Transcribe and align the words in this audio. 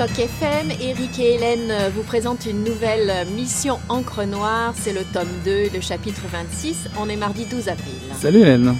Choc 0.00 0.18
FM. 0.18 0.70
Eric 0.80 1.18
et 1.18 1.34
Hélène 1.34 1.74
vous 1.94 2.02
présentent 2.02 2.46
une 2.46 2.64
nouvelle 2.64 3.12
mission 3.36 3.78
Encre 3.90 4.24
Noire. 4.24 4.72
C'est 4.74 4.94
le 4.94 5.04
tome 5.04 5.28
2, 5.44 5.68
le 5.74 5.80
chapitre 5.82 6.22
26. 6.32 6.88
On 6.98 7.10
est 7.10 7.16
mardi 7.16 7.44
12 7.44 7.68
avril. 7.68 7.92
Salut 8.14 8.40
Hélène. 8.40 8.76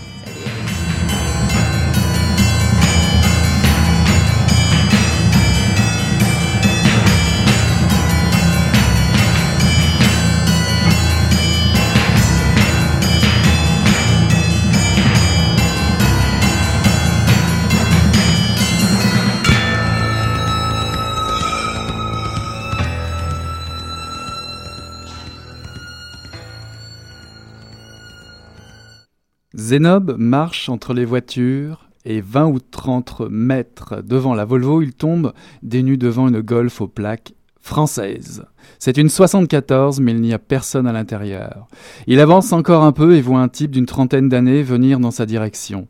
Zénob 29.70 30.16
marche 30.18 30.68
entre 30.68 30.94
les 30.94 31.04
voitures 31.04 31.90
et 32.04 32.20
20 32.20 32.46
ou 32.46 32.58
30 32.58 33.30
mètres 33.30 34.02
devant 34.02 34.34
la 34.34 34.44
Volvo, 34.44 34.82
il 34.82 34.94
tombe 34.94 35.32
dénu 35.62 35.96
devant 35.96 36.26
une 36.26 36.40
Golf 36.40 36.80
aux 36.80 36.88
plaques 36.88 37.34
françaises. 37.60 38.44
C'est 38.80 38.96
une 38.96 39.08
74, 39.08 40.00
mais 40.00 40.10
il 40.10 40.20
n'y 40.20 40.32
a 40.32 40.40
personne 40.40 40.88
à 40.88 40.92
l'intérieur. 40.92 41.68
Il 42.08 42.18
avance 42.18 42.52
encore 42.52 42.82
un 42.82 42.90
peu 42.90 43.14
et 43.14 43.20
voit 43.20 43.38
un 43.38 43.46
type 43.48 43.70
d'une 43.70 43.86
trentaine 43.86 44.28
d'années 44.28 44.64
venir 44.64 44.98
dans 44.98 45.12
sa 45.12 45.24
direction. 45.24 45.86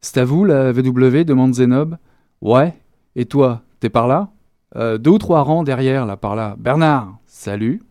C'est 0.00 0.18
à 0.18 0.24
vous 0.24 0.44
la 0.44 0.72
VW 0.72 1.22
demande 1.22 1.54
Zénob. 1.54 1.98
Ouais. 2.40 2.74
Et 3.14 3.26
toi, 3.26 3.62
t'es 3.78 3.88
par 3.88 4.08
là? 4.08 4.30
Euh, 4.74 4.98
Deux 4.98 5.12
ou 5.12 5.18
trois 5.18 5.42
rangs 5.42 5.62
derrière, 5.62 6.06
là, 6.06 6.16
par 6.16 6.34
là. 6.34 6.56
Bernard, 6.58 7.18
salut. 7.26 7.82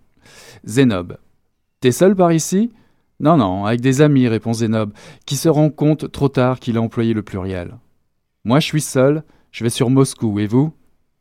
Zénob. 0.66 1.16
T'es 1.80 1.94
seul 1.94 2.18
par 2.18 2.34
ici? 2.34 2.70
Non, 3.22 3.38
non, 3.38 3.66
avec 3.66 3.82
des 3.82 4.02
amis, 4.02 4.28
répond 4.28 4.52
Zénob, 4.52 4.94
qui 5.28 5.36
se 5.36 5.48
rend 5.48 5.70
compte 5.70 6.12
trop 6.12 6.28
tard 6.28 6.60
qu'il 6.60 6.76
a 6.78 6.82
employé 6.82 7.14
le 7.14 7.22
pluriel. 7.22 7.78
Moi, 8.44 8.60
je 8.60 8.66
suis 8.66 8.82
seul, 8.82 9.24
je 9.52 9.64
vais 9.64 9.70
sur 9.70 9.92
Moscou, 9.92 10.40
et 10.40 10.48
vous? 10.48 10.74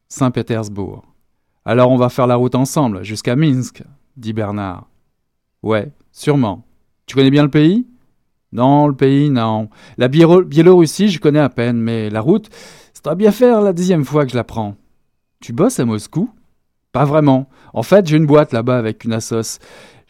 Saint-Pétersbourg. 0.08 1.04
Alors 1.66 1.90
on 1.90 1.98
va 1.98 2.08
faire 2.08 2.26
la 2.26 2.36
route 2.36 2.54
ensemble, 2.54 3.04
jusqu'à 3.04 3.36
Minsk, 3.36 3.82
dit 4.16 4.32
Bernard. 4.32 4.88
Ouais, 5.62 5.92
sûrement. 6.10 6.64
Tu 7.04 7.14
connais 7.14 7.30
bien 7.30 7.42
le 7.42 7.50
pays? 7.50 7.86
Non, 8.50 8.86
le 8.88 8.96
pays, 8.96 9.28
non. 9.28 9.68
La 9.98 10.08
Biélo- 10.08 10.42
Biélorussie, 10.42 11.08
je 11.08 11.20
connais 11.20 11.38
à 11.38 11.50
peine, 11.50 11.76
mais 11.76 12.08
la 12.08 12.22
route, 12.22 12.48
ça 12.94 13.02
doit 13.04 13.14
bien 13.14 13.30
faire 13.30 13.60
la 13.60 13.74
dixième 13.74 14.06
fois 14.06 14.24
que 14.24 14.32
je 14.32 14.36
la 14.36 14.44
prends. 14.44 14.74
Tu 15.40 15.52
bosses 15.52 15.78
à 15.78 15.84
Moscou? 15.84 16.30
Pas 16.92 17.04
vraiment. 17.04 17.48
En 17.74 17.82
fait, 17.82 18.06
j'ai 18.06 18.16
une 18.16 18.26
boîte 18.26 18.52
là-bas 18.52 18.78
avec 18.78 19.04
une 19.04 19.12
assos. 19.12 19.58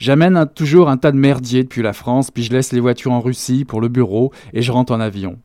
J'amène 0.01 0.47
toujours 0.55 0.89
un 0.89 0.97
tas 0.97 1.13
de 1.13 1.19
merdier 1.19 1.63
depuis 1.63 1.83
la 1.83 1.93
France, 1.93 2.31
puis 2.31 2.43
je 2.43 2.53
laisse 2.53 2.73
les 2.73 2.81
voitures 2.81 3.13
en 3.13 3.21
Russie 3.21 3.67
pour 3.67 3.83
le 3.83 3.89
bureau 3.89 4.33
et 4.55 4.63
je 4.63 4.73
rentre 4.73 4.95
en 4.95 5.01
avion. 5.01 5.39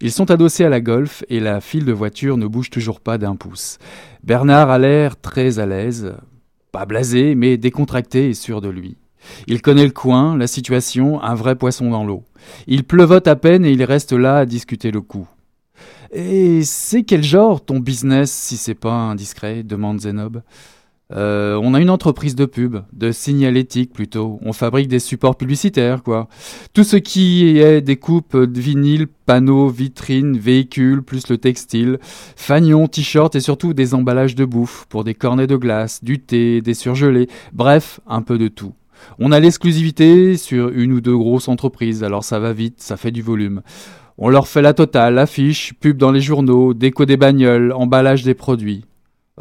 Ils 0.00 0.12
sont 0.12 0.30
adossés 0.30 0.64
à 0.64 0.68
la 0.68 0.80
Golf 0.80 1.24
et 1.28 1.40
la 1.40 1.60
file 1.60 1.84
de 1.84 1.92
voitures 1.92 2.36
ne 2.36 2.46
bouge 2.46 2.70
toujours 2.70 3.00
pas 3.00 3.18
d'un 3.18 3.34
pouce. 3.34 3.78
Bernard 4.22 4.70
a 4.70 4.78
l'air 4.78 5.20
très 5.20 5.58
à 5.58 5.66
l'aise, 5.66 6.14
pas 6.70 6.86
blasé, 6.86 7.34
mais 7.34 7.56
décontracté 7.56 8.28
et 8.28 8.34
sûr 8.34 8.60
de 8.60 8.68
lui. 8.68 8.96
Il 9.48 9.60
connaît 9.62 9.84
le 9.84 9.90
coin, 9.90 10.36
la 10.36 10.46
situation, 10.46 11.20
un 11.20 11.34
vrai 11.34 11.56
poisson 11.56 11.90
dans 11.90 12.04
l'eau. 12.04 12.22
Il 12.68 12.84
pleuvote 12.84 13.26
à 13.26 13.34
peine 13.34 13.64
et 13.64 13.72
il 13.72 13.82
reste 13.82 14.12
là 14.12 14.38
à 14.38 14.46
discuter 14.46 14.92
le 14.92 15.00
coup. 15.00 15.26
Et 16.12 16.62
c'est 16.62 17.02
quel 17.02 17.24
genre 17.24 17.64
ton 17.64 17.80
business, 17.80 18.30
si 18.30 18.56
c'est 18.56 18.74
pas 18.76 18.92
indiscret? 18.92 19.64
demande 19.64 20.00
Zenob. 20.02 20.42
Euh, 21.10 21.58
on 21.62 21.72
a 21.72 21.80
une 21.80 21.88
entreprise 21.88 22.34
de 22.34 22.44
pub, 22.44 22.78
de 22.92 23.12
signalétique 23.12 23.92
plutôt. 23.92 24.38
On 24.42 24.52
fabrique 24.52 24.88
des 24.88 24.98
supports 24.98 25.36
publicitaires, 25.36 26.02
quoi. 26.02 26.28
Tout 26.74 26.84
ce 26.84 26.96
qui 26.96 27.58
est 27.58 27.80
découpe 27.80 28.36
de 28.36 28.60
vinyle, 28.60 29.06
panneaux, 29.24 29.68
vitrines, 29.68 30.36
véhicules, 30.36 31.02
plus 31.02 31.28
le 31.28 31.38
textile, 31.38 31.98
fagnons, 32.02 32.88
t-shirts 32.88 33.34
et 33.36 33.40
surtout 33.40 33.72
des 33.72 33.94
emballages 33.94 34.34
de 34.34 34.44
bouffe 34.44 34.84
pour 34.90 35.02
des 35.02 35.14
cornets 35.14 35.46
de 35.46 35.56
glace, 35.56 36.04
du 36.04 36.18
thé, 36.18 36.60
des 36.60 36.74
surgelés, 36.74 37.28
bref, 37.52 38.00
un 38.06 38.20
peu 38.20 38.36
de 38.36 38.48
tout. 38.48 38.74
On 39.18 39.32
a 39.32 39.40
l'exclusivité 39.40 40.36
sur 40.36 40.68
une 40.68 40.92
ou 40.92 41.00
deux 41.00 41.16
grosses 41.16 41.48
entreprises, 41.48 42.04
alors 42.04 42.24
ça 42.24 42.38
va 42.38 42.52
vite, 42.52 42.80
ça 42.80 42.96
fait 42.96 43.12
du 43.12 43.22
volume. 43.22 43.62
On 44.18 44.28
leur 44.28 44.48
fait 44.48 44.62
la 44.62 44.74
totale, 44.74 45.18
affiche, 45.18 45.74
pub 45.74 45.96
dans 45.96 46.10
les 46.10 46.20
journaux, 46.20 46.74
déco 46.74 47.04
des 47.04 47.16
bagnoles, 47.16 47.72
emballage 47.72 48.24
des 48.24 48.34
produits. 48.34 48.84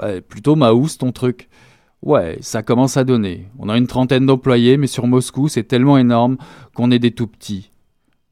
Ouais, 0.02 0.22
plutôt 0.22 0.56
maous 0.56 0.90
ton 1.00 1.12
truc. 1.12 1.50
Ouais, 2.04 2.38
ça 2.42 2.62
commence 2.62 2.98
à 2.98 3.04
donner. 3.04 3.48
On 3.58 3.70
a 3.70 3.78
une 3.78 3.88
trentaine 3.88 4.26
d'employés, 4.26 4.78
mais 4.78 4.88
sur 4.88 5.08
Moscou, 5.08 5.48
c'est 5.48 5.64
tellement 5.64 5.98
énorme 5.98 6.38
qu'on 6.76 6.92
est 6.92 7.00
des 7.00 7.12
tout 7.12 7.28
petits. 7.28 7.72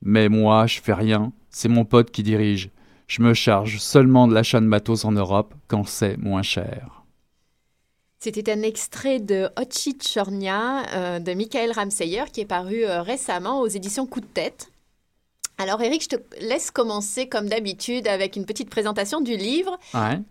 Mais 0.04 0.30
moi, 0.30 0.68
je 0.68 0.80
fais 0.80 0.94
rien. 0.94 1.34
C'est 1.50 1.70
mon 1.70 1.84
pote 1.84 2.12
qui 2.12 2.22
dirige. 2.22 2.70
Je 3.08 3.24
me 3.24 3.34
charge 3.34 3.80
seulement 3.80 4.28
de 4.28 4.34
l'achat 4.34 4.60
de 4.60 4.66
matos 4.66 5.06
en 5.06 5.12
Europe 5.12 5.56
quand 5.68 5.88
c'est 5.88 6.18
moins 6.18 6.44
cher. 6.44 7.04
C'était 8.20 8.52
un 8.52 8.62
extrait 8.62 9.20
de 9.20 9.50
Ochi 9.60 9.98
Chornia 9.98 11.20
de 11.20 11.34
Michael 11.34 11.72
Ramseyer 11.72 12.24
qui 12.32 12.42
est 12.42 12.46
paru 12.46 12.86
récemment 12.86 13.62
aux 13.62 13.68
éditions 13.68 14.06
Coup 14.06 14.22
de 14.22 14.26
tête. 14.26 14.72
Alors 15.57 15.81
Eric, 15.81 16.04
je 16.04 16.18
te 16.18 16.22
laisse 16.42 16.69
commencer 16.69 17.28
comme 17.28 17.48
d'habitude 17.48 18.07
avec 18.07 18.36
une 18.36 18.46
petite 18.46 18.69
présentation 18.69 19.22
du 19.22 19.38
livre. 19.38 19.78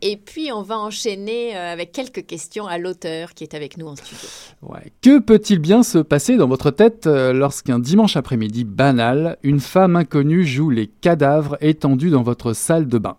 Et 0.03 0.17
puis 0.17 0.53
on 0.53 0.63
va 0.63 0.79
enchaîner 0.79 1.57
euh, 1.57 1.73
avec 1.73 1.93
quelques 1.93 2.27
questions 2.27 2.67
à 2.67 2.77
l'auteur 2.77 3.33
qui 3.33 3.45
est 3.45 3.55
avec 3.55 3.79
nous 3.79 3.87
en 3.87 3.97
studio. 3.97 4.29
Ouais. 4.63 4.93
Que 5.01 5.19
peut-il 5.19 5.61
bien 5.61 5.83
se 5.83 5.99
passer 5.99 6.37
dans 6.37 6.49
votre 6.49 6.71
tête 6.71 7.07
euh, 7.07 7.33
lorsqu'un 7.33 7.79
dimanche 7.79 8.17
après-midi 8.17 8.65
banal, 8.65 9.39
une 9.43 9.61
femme 9.61 9.97
inconnue 9.97 10.45
joue 10.45 10.69
les 10.69 10.89
cadavres 10.89 11.57
étendus 11.63 12.11
dans 12.11 12.23
votre 12.23 12.53
salle 12.53 12.87
de 12.87 12.99
bain? 12.99 13.17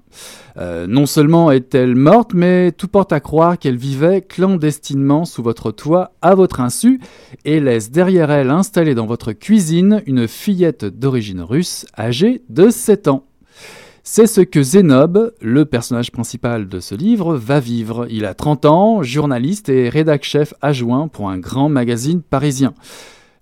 Euh, 0.58 0.88
non 0.88 1.06
seulement 1.06 1.52
est-elle 1.52 1.96
morte, 1.96 2.34
mais 2.34 2.72
tout 2.72 2.88
porte 2.88 3.12
à 3.12 3.20
croire 3.20 3.60
qu'elle 3.60 3.78
vivait 3.78 4.22
clandestinement 4.22 5.26
sous 5.26 5.44
votre 5.44 5.72
toit 5.72 6.14
à 6.22 6.36
votre 6.36 6.62
insu 6.62 7.02
et 7.44 7.60
laisse 7.60 7.92
derrière 7.92 8.32
elle 8.32 8.50
installée 8.50 8.96
dans 8.96 9.06
votre 9.06 9.34
cuisine 9.34 10.02
une 10.06 10.28
fillette 10.28 10.86
d'origine 10.86 11.42
russe 11.42 11.86
âgée 11.98 12.42
de 12.50 12.70
7 12.70 13.10
ans. 13.10 13.26
C'est 14.08 14.28
ce 14.28 14.42
que 14.42 14.62
Zenob, 14.62 15.34
le 15.42 15.66
personnage 15.66 16.12
principal 16.12 16.68
de 16.70 16.80
ce 16.80 16.94
livre, 16.94 17.36
va 17.36 17.60
vivre. 17.60 18.06
Il 18.12 18.26
a 18.26 18.36
30 18.36 18.66
ans, 18.66 19.04
journaliste 19.04 19.68
et 19.68 19.90
rédac-chef 19.90 20.54
adjoint 20.62 21.08
pour 21.08 21.30
un 21.30 21.40
grand 21.40 21.70
magazine 21.70 22.22
parisien. 22.22 22.76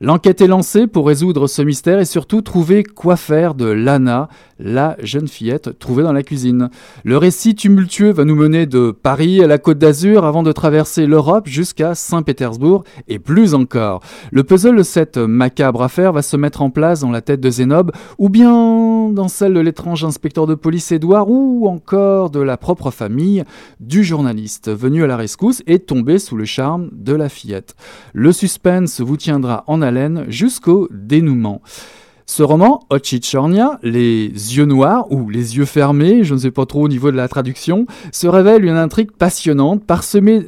L'enquête 0.03 0.41
est 0.41 0.47
lancée 0.47 0.85
pour 0.85 1.07
résoudre 1.07 1.47
ce 1.47 1.61
mystère 1.61 2.01
et 2.01 2.03
surtout 2.03 2.41
trouver 2.41 2.83
quoi 2.83 3.15
faire 3.15 3.55
de 3.55 3.67
Lana, 3.67 4.27
la 4.59 4.97
jeune 5.01 5.29
fillette 5.29 5.79
trouvée 5.79 6.03
dans 6.03 6.11
la 6.11 6.23
cuisine. 6.23 6.69
Le 7.05 7.15
récit 7.15 7.55
tumultueux 7.55 8.11
va 8.11 8.25
nous 8.25 8.35
mener 8.35 8.65
de 8.65 8.91
Paris 8.91 9.41
à 9.41 9.47
la 9.47 9.57
Côte 9.57 9.77
d'Azur 9.77 10.25
avant 10.25 10.44
de 10.44 10.51
traverser 10.51 11.05
l'Europe 11.05 11.47
jusqu'à 11.47 11.95
Saint-Pétersbourg 11.95 12.83
et 13.07 13.17
plus 13.17 13.53
encore. 13.53 14.01
Le 14.33 14.44
puzzle 14.44 14.75
de 14.75 14.83
cette 14.83 15.17
macabre 15.17 15.81
affaire 15.81 16.11
va 16.11 16.21
se 16.21 16.35
mettre 16.35 16.63
en 16.63 16.69
place 16.69 17.00
dans 17.00 17.11
la 17.11 17.21
tête 17.21 17.39
de 17.39 17.50
Zénob 17.50 17.94
ou 18.17 18.27
bien 18.27 19.09
dans 19.09 19.29
celle 19.29 19.53
de 19.53 19.61
l'étrange 19.61 20.03
inspecteur 20.03 20.47
de 20.47 20.55
police 20.55 20.91
Édouard 20.91 21.29
ou 21.29 21.69
encore 21.69 22.29
de 22.29 22.41
la 22.41 22.57
propre 22.57 22.91
famille 22.91 23.45
du 23.79 24.03
journaliste 24.03 24.69
venu 24.69 25.05
à 25.05 25.07
la 25.07 25.15
rescousse 25.15 25.63
et 25.65 25.79
tombé 25.79 26.19
sous 26.19 26.35
le 26.35 26.44
charme 26.44 26.89
de 26.91 27.13
la 27.13 27.29
fillette. 27.29 27.75
Le 28.13 28.33
suspense 28.33 29.00
vous 29.00 29.15
tiendra 29.15 29.63
en 29.67 29.81
jusqu'au 30.28 30.88
dénouement. 30.92 31.62
Ce 32.25 32.42
roman, 32.42 32.86
Ochichornia, 32.90 33.80
les 33.84 34.28
yeux 34.28 34.66
noirs 34.66 35.12
ou 35.12 35.30
les 35.30 35.58
yeux 35.58 35.66
fermés, 35.66 36.24
je 36.24 36.34
ne 36.34 36.40
sais 36.40 36.52
pas 36.52 36.66
trop 36.66 36.84
au 36.84 36.88
niveau 36.88 37.12
de 37.12 37.18
la 37.18 37.28
traduction, 37.28 37.86
se 38.12 38.28
révèle 38.28 38.64
une 38.64 38.78
intrigue 38.78 39.12
passionnante, 39.12 39.84
parsemée, 39.86 40.40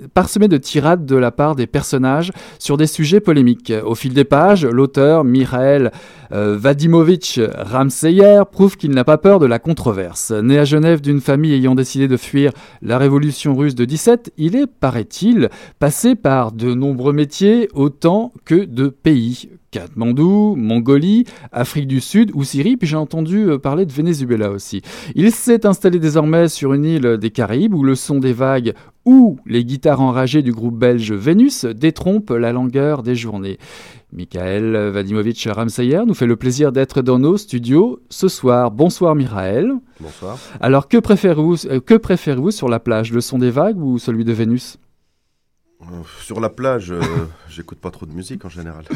de 0.48 0.58
tirades 0.58 1.06
de 1.06 1.16
la 1.16 1.32
part 1.32 1.56
des 1.56 1.68
personnages 1.68 2.32
sur 2.60 2.78
des 2.78 2.88
sujets 2.88 3.20
polémiques. 3.20 3.74
Au 3.86 3.94
fil 3.94 4.14
des 4.14 4.24
pages, 4.24 4.66
l'auteur, 4.66 5.26
Michael 5.26 5.92
euh, 6.32 6.58
Ramseyer, 7.58 8.42
prouve 8.52 8.78
qu'il 8.78 8.92
n'a 8.92 9.04
pas 9.04 9.18
peur 9.18 9.40
de 9.40 9.46
la 9.46 9.60
controverse. 9.60 10.32
Né 10.32 10.58
à 10.58 10.66
Genève 10.66 11.02
d'une 11.02 11.22
famille 11.22 11.54
ayant 11.54 11.76
décidé 11.76 12.08
de 12.08 12.18
fuir 12.18 12.52
la 12.82 12.98
révolution 12.98 13.56
russe 13.56 13.76
de 13.76 13.86
17, 13.86 14.34
il 14.38 14.56
est, 14.56 14.68
paraît-il, 14.68 15.50
passé 15.80 16.16
par 16.16 16.52
de 16.52 16.74
nombreux 16.74 17.14
métiers 17.14 17.68
autant 17.74 18.32
que 18.46 18.66
de 18.66 18.88
pays 18.88 19.50
Katmandou, 19.76 20.56
Mongolie, 20.56 21.26
Afrique 21.52 21.88
du 21.88 22.00
Sud 22.00 22.32
ou 22.34 22.46
Syrie, 22.46 22.78
puis 22.78 22.88
j'ai 22.88 22.96
entendu 22.96 23.50
euh, 23.50 23.58
parler 23.58 23.86
de 23.86 23.92
Venezuela 23.92 24.50
aussi. 24.50 24.82
Il 25.16 25.34
s'est 25.34 25.66
installé 25.66 26.00
désormais 26.00 26.48
sur 26.48 26.74
une 26.74 26.86
île 26.86 27.18
des 27.18 27.30
Caraïbes 27.30 27.74
où 27.74 27.84
le 27.84 27.96
son 27.96 28.20
des 28.20 28.32
vagues 28.32 28.74
ou 29.04 29.38
les 29.46 29.66
guitares 29.66 30.00
enragées 30.00 30.44
du 30.44 30.54
groupe 30.54 30.78
belge 30.78 31.12
Vénus 31.12 31.66
détrompent 31.66 32.30
la 32.30 32.54
longueur 32.54 33.04
des 33.04 33.16
journées. 33.16 33.58
Michael 34.14 34.78
Vadimovich 34.94 35.46
Ramsayer 35.46 36.04
nous 36.08 36.14
fait 36.14 36.26
le 36.26 36.38
plaisir 36.38 36.72
d'être 36.72 37.02
dans 37.02 37.20
nos 37.20 37.36
studios 37.36 38.00
ce 38.10 38.30
soir. 38.30 38.72
Bonsoir 38.72 39.14
Michael. 39.14 39.74
Bonsoir. 40.00 40.40
Alors 40.62 40.88
que 40.88 40.98
préférez-vous 40.98 41.68
euh, 41.68 41.82
que 41.82 41.96
préférez-vous 41.96 42.52
sur 42.52 42.70
la 42.70 42.80
plage, 42.80 43.12
le 43.12 43.20
son 43.20 43.40
des 43.40 43.52
vagues 43.52 43.78
ou 43.78 44.00
celui 44.00 44.24
de 44.24 44.32
Vénus? 44.32 44.78
Sur 46.22 46.40
la 46.40 46.50
plage, 46.50 46.92
euh, 46.92 47.02
j'écoute 47.50 47.80
pas 47.80 47.92
trop 47.92 48.06
de 48.06 48.12
musique 48.12 48.46
en 48.46 48.50
général. 48.50 48.86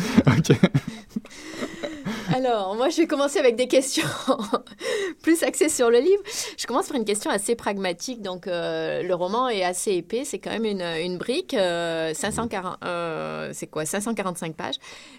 Alors, 2.34 2.76
moi, 2.76 2.90
je 2.90 2.98
vais 2.98 3.08
commencer 3.08 3.40
avec 3.40 3.56
des 3.56 3.68
questions 3.68 4.08
plus 5.24 5.42
axées 5.44 5.70
sur 5.70 5.90
le 5.90 6.00
livre. 6.00 6.22
Je 6.58 6.68
commence 6.68 6.88
par 6.88 6.98
une 6.98 7.06
question 7.06 7.32
assez 7.32 7.56
pragmatique. 7.56 8.22
Donc, 8.22 8.48
euh, 8.48 9.02
le 9.02 9.14
roman 9.16 9.50
est 9.50 9.64
assez 9.64 9.94
épais. 9.94 10.26
C'est 10.26 10.40
quand 10.40 10.52
même 10.52 10.66
une, 10.66 11.18
brique. 11.18 11.54
540, 11.54 12.78
c'est 13.54 13.68
quoi 13.68 13.86
545 13.86 14.56
pages. 14.56 14.76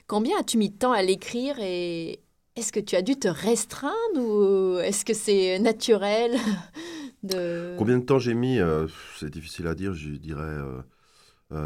Combien 0.06 0.38
as-tu 0.38 0.56
mis 0.56 0.70
de 0.70 0.76
temps 0.76 0.92
à 0.92 1.02
l'écrire 1.02 1.56
et 1.60 2.20
est-ce 2.56 2.72
que 2.72 2.80
tu 2.80 2.96
as 2.96 3.02
dû 3.02 3.16
te 3.16 3.28
restreindre 3.28 3.94
ou 4.16 4.78
est-ce 4.78 5.04
que 5.04 5.14
c'est 5.14 5.58
naturel 5.58 6.38
de... 7.22 7.74
Combien 7.76 7.98
de 7.98 8.04
temps 8.04 8.18
j'ai 8.18 8.34
mis? 8.34 8.58
C'est 9.18 9.30
difficile 9.30 9.66
à 9.66 9.74
dire. 9.74 9.94
Je 9.94 10.10
dirais 10.10 10.58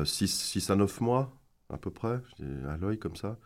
6 0.05 0.71
euh, 0.71 0.73
à 0.73 0.77
9 0.77 1.01
mois, 1.01 1.33
à 1.73 1.79
peu 1.79 1.91
près, 1.91 2.21
à 2.69 2.77
l'œil 2.77 2.99
comme 2.99 3.17
ça. 3.17 3.39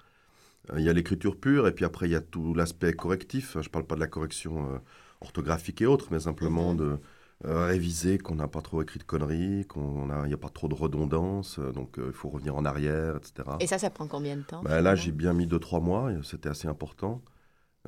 Euh, 0.73 0.79
il 0.79 0.85
y 0.85 0.89
a 0.89 0.93
l'écriture 0.93 1.39
pure, 1.39 1.67
et 1.67 1.73
puis 1.73 1.85
après, 1.85 2.09
il 2.09 2.13
y 2.13 2.17
a 2.17 2.21
tout 2.21 2.55
l'aspect 2.55 2.93
correctif. 2.93 3.55
Je 3.55 3.59
ne 3.59 3.73
parle 3.73 3.87
pas 3.87 3.95
de 3.95 4.01
la 4.01 4.07
correction 4.07 4.73
euh, 4.73 4.79
orthographique 5.21 5.83
et 5.83 5.87
autres, 5.87 6.09
mais 6.11 6.21
simplement 6.21 6.73
mhm. 6.73 6.79
de 6.79 6.99
réviser 7.45 8.19
qu'on 8.19 8.35
n'a 8.35 8.49
pas 8.49 8.63
trop 8.63 8.83
écrit 8.83 8.99
de 8.99 9.05
conneries, 9.05 9.65
qu'il 9.73 9.83
n'y 10.27 10.35
a, 10.35 10.37
pas 10.37 10.49
trop 10.49 10.67
de 10.67 10.75
redondance, 10.75 11.61
donc 11.61 11.95
il 12.05 12.13
faut 12.13 12.31
revenir 12.31 12.57
en 12.57 12.65
arrière, 12.65 13.15
etc. 13.15 13.49
Et 13.61 13.69
ça, 13.69 13.79
ça 13.79 13.91
prend 13.91 14.09
combien 14.09 14.37
de 14.37 14.43
temps 14.43 14.61
ben 14.65 14.81
Là, 14.81 14.97
j'ai 14.97 15.13
bien 15.13 15.33
mis 15.35 15.47
2-3 15.47 15.81
mois, 15.81 16.11
c'était 16.25 16.49
assez 16.49 16.67
important. 16.67 17.23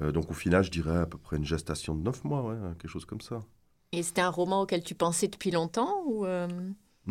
donc 0.00 0.31
au 0.31 0.35
final, 0.35 0.62
je 0.62 0.70
dirais 0.70 0.99
à 0.99 1.06
peu 1.06 1.19
près 1.19 1.37
une 1.37 1.44
gestation 1.44 1.97
de 1.97 2.02
9 2.05 2.23
mois, 2.23 2.44
ouais, 2.44 2.56
quelque 2.79 2.93
chose 2.93 3.05
comme 3.05 3.20
ça. 3.20 3.43
Et 3.91 4.05
c'était 4.05 4.20
un 4.20 4.31
roman 4.31 4.62
auquel 4.62 4.85
tu 4.85 4.94
pensais 4.94 5.26
depuis 5.26 5.50
longtemps 5.50 6.04
ou 6.07 6.25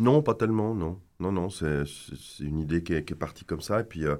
Non, 0.00 0.22
pas 0.22 0.34
tellement, 0.34 0.74
non. 0.74 0.98
Non, 1.20 1.30
non, 1.30 1.50
c'est 1.50 1.84
une 2.40 2.58
idée 2.58 2.82
qui 2.82 2.94
est, 2.94 3.14
partie 3.14 3.44
comme 3.44 3.60
ça. 3.60 3.80
Et 3.80 3.84
puis, 3.84 4.06
euh, 4.06 4.16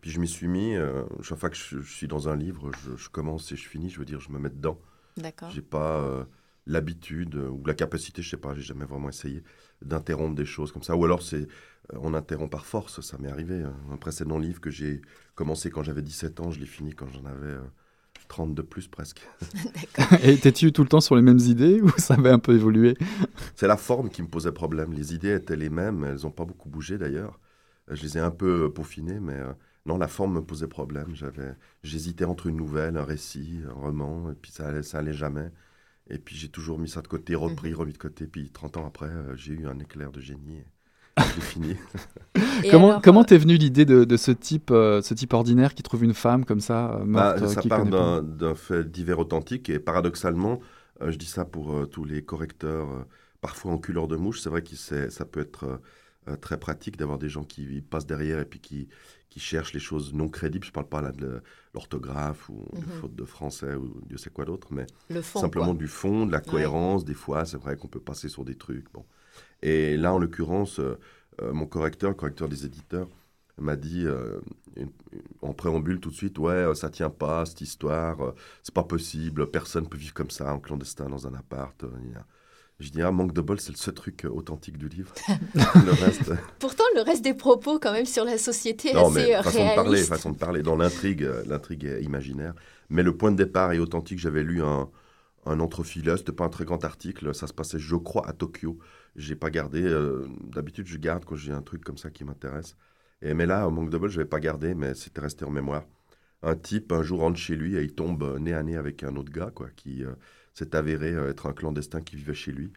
puis 0.00 0.10
je 0.10 0.20
m'y 0.20 0.28
suis 0.28 0.46
mis. 0.46 0.76
Euh, 0.76 1.02
chaque 1.22 1.38
fois 1.38 1.50
que 1.50 1.56
je, 1.56 1.80
suis 1.80 2.06
dans 2.06 2.28
un 2.28 2.36
livre, 2.36 2.70
je, 2.96 3.08
commence 3.08 3.50
et 3.50 3.56
je 3.56 3.68
finis. 3.68 3.90
Je 3.90 3.98
veux 3.98 4.04
dire, 4.04 4.20
je 4.20 4.30
me 4.30 4.38
mets 4.38 4.50
dedans. 4.50 4.78
D'accord. 5.16 5.50
J'ai 5.50 5.62
pas 5.62 5.98
euh, 5.98 6.24
l'habitude 6.66 7.34
ou 7.34 7.64
la 7.66 7.74
capacité, 7.74 8.22
je 8.22 8.30
sais 8.30 8.36
pas, 8.36 8.54
j'ai 8.54 8.62
jamais 8.62 8.84
vraiment 8.84 9.08
essayé 9.08 9.42
d'interrompre 9.82 10.36
des 10.36 10.44
choses 10.44 10.70
comme 10.70 10.84
ça. 10.84 10.94
Ou 10.94 11.04
alors, 11.04 11.22
c'est 11.22 11.48
on 11.92 12.14
interrompt 12.14 12.52
par 12.52 12.64
force. 12.64 13.00
Ça 13.00 13.18
m'est 13.18 13.28
arrivé. 13.28 13.64
Un 13.90 13.96
précédent 13.96 14.38
livre 14.38 14.60
que 14.60 14.70
j'ai 14.70 15.02
commencé 15.34 15.68
quand 15.70 15.82
j'avais 15.82 16.02
17 16.02 16.38
ans, 16.38 16.52
je 16.52 16.60
l'ai 16.60 16.66
fini 16.66 16.94
quand 16.94 17.08
j'en 17.08 17.24
avais 17.24 17.56
30 18.28 18.54
de 18.54 18.62
plus 18.62 18.88
presque. 18.88 19.26
Et 20.22 20.32
étais-tu 20.32 20.72
tout 20.72 20.82
le 20.82 20.88
temps 20.88 21.00
sur 21.00 21.16
les 21.16 21.22
mêmes 21.22 21.38
idées 21.38 21.80
ou 21.80 21.90
ça 21.98 22.14
avait 22.14 22.30
un 22.30 22.38
peu 22.38 22.54
évolué? 22.54 22.96
C'est 23.54 23.66
la 23.66 23.76
forme 23.76 24.10
qui 24.10 24.22
me 24.22 24.28
posait 24.28 24.52
problème. 24.52 24.92
Les 24.92 25.14
idées 25.14 25.34
étaient 25.34 25.56
les 25.56 25.70
mêmes, 25.70 26.04
elles 26.04 26.22
n'ont 26.22 26.30
pas 26.30 26.44
beaucoup 26.44 26.68
bougé 26.68 26.98
d'ailleurs. 26.98 27.38
Je 27.88 28.02
les 28.02 28.16
ai 28.18 28.20
un 28.20 28.30
peu 28.30 28.72
peaufinées, 28.72 29.20
mais 29.20 29.34
euh, 29.34 29.52
non, 29.86 29.98
la 29.98 30.08
forme 30.08 30.34
me 30.34 30.42
posait 30.42 30.68
problème. 30.68 31.14
J'avais, 31.14 31.54
j'hésitais 31.82 32.24
entre 32.24 32.46
une 32.46 32.56
nouvelle, 32.56 32.96
un 32.96 33.04
récit, 33.04 33.60
un 33.68 33.72
roman, 33.72 34.30
et 34.30 34.34
puis 34.34 34.50
ça 34.50 34.68
allait, 34.68 34.82
ça 34.82 34.98
allait 34.98 35.12
jamais. 35.12 35.50
Et 36.08 36.18
puis 36.18 36.36
j'ai 36.36 36.48
toujours 36.48 36.78
mis 36.78 36.88
ça 36.88 37.02
de 37.02 37.08
côté, 37.08 37.34
repris, 37.34 37.70
mhm. 37.70 37.76
remis 37.76 37.92
de 37.92 37.98
côté. 37.98 38.26
Puis 38.26 38.50
30 38.50 38.78
ans 38.78 38.86
après, 38.86 39.06
euh, 39.06 39.36
j'ai 39.36 39.54
eu 39.54 39.66
un 39.66 39.78
éclair 39.78 40.12
de 40.12 40.20
génie. 40.20 40.62
J'ai 41.18 41.40
fini. 41.40 41.76
comment 42.70 43.00
comment 43.00 43.20
euh, 43.20 43.24
t'es 43.24 43.38
venu 43.38 43.56
l'idée 43.56 43.84
de, 43.84 44.16
ce 44.16 44.30
type 44.32 44.70
euh, 44.70 45.00
ce 45.02 45.14
type 45.14 45.32
ordinaire 45.32 45.74
qui 45.74 45.82
trouve 45.82 46.04
une 46.04 46.14
femme 46.14 46.44
comme 46.44 46.60
ça 46.60 46.92
euh, 46.92 47.04
morte 47.04 47.40
bah, 47.40 47.48
Ça 47.48 47.62
part 47.62 47.86
d'un 47.86 48.54
fait 48.54 48.90
divers 48.90 49.18
authentique 49.18 49.70
et 49.70 49.78
paradoxalement, 49.78 50.60
je 51.00 51.16
dis 51.16 51.26
ça 51.26 51.44
pour 51.44 51.88
tous 51.88 52.04
les 52.04 52.22
correcteurs, 52.22 52.88
parfois 53.40 53.72
en 53.72 53.78
couleur 53.78 54.08
de 54.08 54.16
mouche. 54.16 54.40
C'est 54.40 54.50
vrai 54.50 54.62
que 54.62 54.74
ça 54.74 55.24
peut 55.24 55.40
être 55.40 55.80
très 56.40 56.58
pratique 56.58 56.96
d'avoir 56.96 57.18
des 57.18 57.28
gens 57.28 57.44
qui 57.44 57.80
passent 57.82 58.06
derrière 58.06 58.40
et 58.40 58.46
puis 58.46 58.60
qui 58.60 58.88
qui 59.28 59.40
cherchent 59.40 59.72
les 59.72 59.80
choses 59.80 60.14
non 60.14 60.28
crédibles. 60.28 60.64
Je 60.64 60.70
parle 60.70 60.86
pas 60.86 61.02
là 61.02 61.10
de 61.10 61.42
l'orthographe 61.74 62.48
ou 62.48 62.68
de 62.72 62.78
mhm. 62.78 63.00
faute 63.00 63.16
de 63.16 63.24
français 63.24 63.74
ou 63.74 64.00
Dieu 64.06 64.16
sait 64.16 64.30
quoi 64.30 64.44
d'autre, 64.44 64.68
mais 64.70 64.86
simplement 65.22 65.74
du 65.74 65.88
fond, 65.88 66.24
de 66.24 66.30
la 66.32 66.40
cohérence. 66.40 67.04
Des 67.04 67.14
fois, 67.14 67.44
c'est 67.44 67.56
vrai 67.56 67.76
qu'on 67.76 67.88
peut 67.88 68.00
passer 68.00 68.28
sur 68.28 68.44
des 68.44 68.54
trucs. 68.54 68.92
Bon. 68.92 69.04
Et 69.64 69.96
là, 69.96 70.12
en 70.12 70.18
l'occurrence, 70.18 70.78
euh, 70.78 70.98
euh, 71.40 71.52
mon 71.52 71.66
correcteur, 71.66 72.14
correcteur 72.14 72.48
des 72.48 72.66
éditeurs, 72.66 73.08
m'a 73.56 73.76
dit 73.76 74.04
euh, 74.04 74.40
en 75.40 75.52
préambule 75.52 76.00
tout 76.00 76.10
de 76.10 76.14
suite 76.14 76.40
ouais 76.40 76.74
ça 76.74 76.90
tient 76.90 77.08
pas 77.08 77.46
cette 77.46 77.60
histoire 77.60 78.34
c'est 78.64 78.74
pas 78.74 78.82
possible 78.82 79.48
personne 79.48 79.88
peut 79.88 79.96
vivre 79.96 80.12
comme 80.12 80.30
ça 80.30 80.52
en 80.52 80.58
clandestin 80.58 81.08
dans 81.08 81.28
un 81.28 81.34
appart 81.34 81.84
je 82.80 82.90
dis 82.90 83.00
ah 83.00 83.12
manque 83.12 83.32
de 83.32 83.40
bol 83.40 83.60
c'est 83.60 83.70
le 83.70 83.76
seul 83.76 83.94
truc 83.94 84.26
authentique 84.28 84.76
du 84.76 84.88
livre 84.88 85.14
le 85.54 86.04
reste 86.04 86.32
pourtant 86.58 86.82
le 86.96 87.02
reste 87.02 87.22
des 87.22 87.34
propos 87.34 87.78
quand 87.78 87.92
même 87.92 88.06
sur 88.06 88.24
la 88.24 88.38
société 88.38 88.88
est 88.88 88.96
assez 88.96 89.14
mais, 89.14 89.40
façon 89.40 89.68
de 89.68 89.74
parler 89.76 90.02
façon 90.02 90.30
de 90.32 90.36
parler 90.36 90.62
dans 90.64 90.74
l'intrigue 90.74 91.30
l'intrigue 91.46 91.84
est 91.84 92.02
imaginaire 92.02 92.54
mais 92.88 93.04
le 93.04 93.16
point 93.16 93.30
de 93.30 93.36
départ 93.36 93.70
est 93.70 93.78
authentique 93.78 94.18
j'avais 94.18 94.42
lu 94.42 94.64
un 94.64 94.88
un 95.46 95.60
entrefilet. 95.60 96.16
C'était 96.16 96.32
pas 96.32 96.44
un 96.44 96.48
très 96.48 96.64
grand 96.64 96.84
article. 96.84 97.34
Ça 97.34 97.46
se 97.46 97.52
passait, 97.52 97.78
je 97.78 97.96
crois, 97.96 98.26
à 98.28 98.32
Tokyo. 98.32 98.78
J'ai 99.16 99.36
pas 99.36 99.50
gardé. 99.50 99.82
D'habitude, 100.52 100.86
je 100.86 100.98
garde 100.98 101.24
quand 101.24 101.36
j'ai 101.36 101.52
un 101.52 101.62
truc 101.62 101.84
comme 101.84 101.98
ça 101.98 102.10
qui 102.10 102.24
m'intéresse. 102.24 102.76
Et 103.22 103.34
mais 103.34 103.46
là, 103.46 103.66
au 103.68 103.70
manque 103.70 103.90
de 103.90 103.98
bol, 103.98 104.10
je 104.10 104.20
vais 104.20 104.26
pas 104.26 104.40
gardé, 104.40 104.74
mais 104.74 104.94
c'était 104.94 105.20
resté 105.20 105.44
en 105.44 105.50
mémoire. 105.50 105.84
Un 106.42 106.56
type 106.56 106.92
un 106.92 107.02
jour 107.02 107.20
rentre 107.20 107.38
chez 107.38 107.56
lui 107.56 107.76
et 107.76 107.82
il 107.82 107.94
tombe 107.94 108.38
nez 108.38 108.52
à 108.52 108.62
nez 108.62 108.76
avec 108.76 109.02
un 109.02 109.16
autre 109.16 109.32
gars, 109.32 109.50
quoi, 109.54 109.68
qui 109.76 110.02
s'est 110.52 110.74
avéré 110.76 111.12
être 111.12 111.46
un 111.46 111.52
clandestin 111.52 112.00
qui 112.02 112.16
vivait 112.16 112.34
chez 112.34 112.52
lui. 112.52 112.72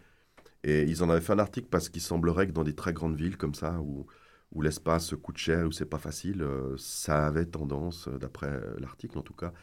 Et 0.63 0.83
ils 0.83 1.03
en 1.03 1.09
avaient 1.09 1.21
fait 1.21 1.33
un 1.33 1.39
article 1.39 1.67
parce 1.69 1.89
qu'il 1.89 2.01
semblerait 2.01 2.47
que 2.47 2.51
dans 2.51 2.63
des 2.63 2.75
très 2.75 2.93
grandes 2.93 3.15
villes 3.15 3.37
comme 3.37 3.55
ça, 3.55 3.79
où, 3.81 4.05
où 4.51 4.61
l'espace 4.61 5.13
coûte 5.15 5.37
cher, 5.37 5.67
où 5.67 5.71
c'est 5.71 5.85
pas 5.85 5.99
facile, 5.99 6.41
euh, 6.41 6.75
ça 6.77 7.27
avait 7.27 7.45
tendance, 7.45 8.07
euh, 8.07 8.17
d'après 8.17 8.61
l'article 8.79 9.17
en 9.17 9.21
tout 9.21 9.33
cas, 9.33 9.53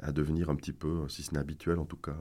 à 0.00 0.12
devenir 0.12 0.50
un 0.50 0.56
petit 0.56 0.72
peu, 0.72 1.08
si 1.08 1.22
ce 1.22 1.32
n'est 1.32 1.40
habituel 1.40 1.78
en 1.78 1.86
tout 1.86 1.96
cas, 1.96 2.16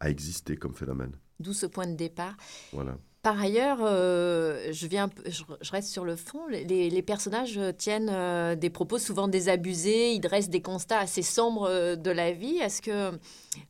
à 0.00 0.10
exister 0.10 0.56
comme 0.56 0.74
phénomène. 0.74 1.16
D'où 1.40 1.52
ce 1.52 1.66
point 1.66 1.86
de 1.86 1.96
départ. 1.96 2.36
Voilà. 2.72 2.98
Par 3.24 3.40
ailleurs, 3.40 3.78
euh, 3.80 4.68
je, 4.70 4.86
viens, 4.86 5.08
je, 5.26 5.70
reste 5.70 5.88
sur 5.88 6.04
le 6.04 6.14
fond. 6.14 6.46
Les, 6.46 7.02
personnages 7.02 7.58
tiennent 7.78 8.10
euh, 8.12 8.54
des 8.54 8.68
propos 8.68 8.98
souvent 8.98 9.28
désabusés, 9.28 10.12
ils 10.12 10.20
dressent 10.20 10.50
des 10.50 10.60
constats 10.60 10.98
assez 10.98 11.22
sombres 11.22 11.66
euh, 11.66 11.96
de 11.96 12.10
la 12.10 12.32
vie. 12.32 12.58
Est-ce 12.58 12.82
que 12.82 13.12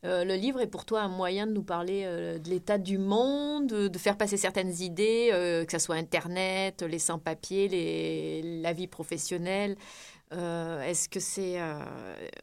le 0.03 0.35
livre 0.35 0.61
est 0.61 0.67
pour 0.67 0.85
toi 0.85 1.03
un 1.03 1.09
moyen 1.09 1.47
de 1.47 1.53
nous 1.53 1.63
parler 1.63 2.05
de 2.05 2.51
l'état 2.51 2.79
du 2.79 2.99
monde, 2.99 3.69
de, 3.69 3.99
faire 3.99 4.17
passer 4.17 4.39
certaines 4.39 4.81
idées, 4.81 5.29
que 5.31 5.71
ce 5.71 5.79
soit 5.79 5.97
Internet, 5.97 6.83
les 6.83 6.99
sans-papiers, 6.99 8.41
la 8.63 8.73
vie 8.73 8.87
professionnelle? 8.87 9.77
Euh, 10.33 10.83
est-ce 10.83 11.09
que 11.09 11.21
c'est. 11.21 11.61
Euh, 11.61 11.79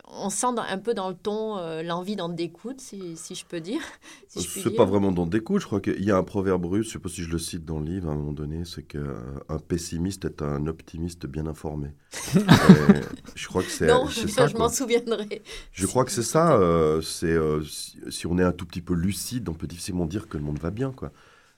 on 0.07 0.29
sent 0.29 0.47
un 0.57 0.77
peu 0.77 0.93
dans 0.93 1.09
le 1.09 1.15
ton 1.15 1.57
euh, 1.57 1.81
l'envie 1.83 2.15
d'en 2.15 2.29
découdre, 2.29 2.79
si, 2.79 3.17
si, 3.17 3.35
je 3.35 3.45
peux 3.45 3.59
dire. 3.59 3.81
Si 4.27 4.43
c'est 4.43 4.75
pas 4.75 4.85
vraiment 4.85 5.11
d'en 5.11 5.25
découdre. 5.25 5.59
Je 5.59 5.65
crois 5.65 5.81
qu'il 5.81 6.01
y 6.03 6.09
a 6.09 6.15
un 6.15 6.23
proverbe 6.23 6.65
russe, 6.65 6.87
je 6.87 6.93
sais 6.93 6.99
pas 6.99 7.09
si 7.09 7.23
je 7.23 7.29
le 7.29 7.37
cite 7.37 7.65
dans 7.65 7.79
le 7.79 7.85
livre 7.85 8.07
à 8.07 8.13
un 8.13 8.15
moment 8.15 8.31
donné, 8.31 8.63
c'est 8.63 8.83
qu'un 8.83 9.59
pessimiste 9.67 10.23
est 10.23 10.41
un 10.41 10.67
optimiste 10.67 11.25
bien 11.25 11.47
informé. 11.47 11.89
je 13.35 13.47
crois 13.47 13.61
que 13.61 13.69
c'est. 13.69 13.87
Non, 13.87 14.07
ça, 14.07 14.47
je 14.47 14.55
m'en 14.55 14.69
souviendrai. 14.69 15.41
Je 15.73 15.85
crois 15.85 16.05
que 16.05 16.11
c'est 16.11 16.23
ça. 16.23 16.57
c'est 17.01 17.35
si, 18.09 18.25
on 18.27 18.37
est 18.37 18.43
un 18.43 18.53
tout 18.53 18.65
petit 18.65 18.81
peu 18.81 18.93
lucide, 18.93 19.49
on 19.49 19.53
peut 19.53 19.67
difficilement 19.67 20.05
dire 20.05 20.29
que 20.29 20.37
le 20.37 20.43
monde 20.43 20.59
va 20.59 20.71
bien, 20.71 20.91
quoi. 20.91 21.11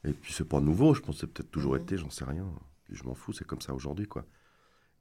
Et 0.04 0.14
puis 0.14 0.34
c'est 0.34 0.48
pas 0.48 0.62
nouveau. 0.62 0.96
Je 0.96 1.02
pense 1.02 1.16
que 1.16 1.22
c'est 1.22 1.28
peut-être 1.28 1.52
toujours 1.52 1.76
mhm. 1.76 1.82
été, 1.82 1.98
j'en 1.98 2.10
sais 2.10 2.26
rien. 2.26 2.46
je 2.92 3.04
m'en 3.04 3.14
fous, 3.14 3.34
c'est 3.34 3.46
comme 3.46 3.62
ça 3.62 3.76
aujourd'hui, 3.76 4.08
quoi. 4.08 4.26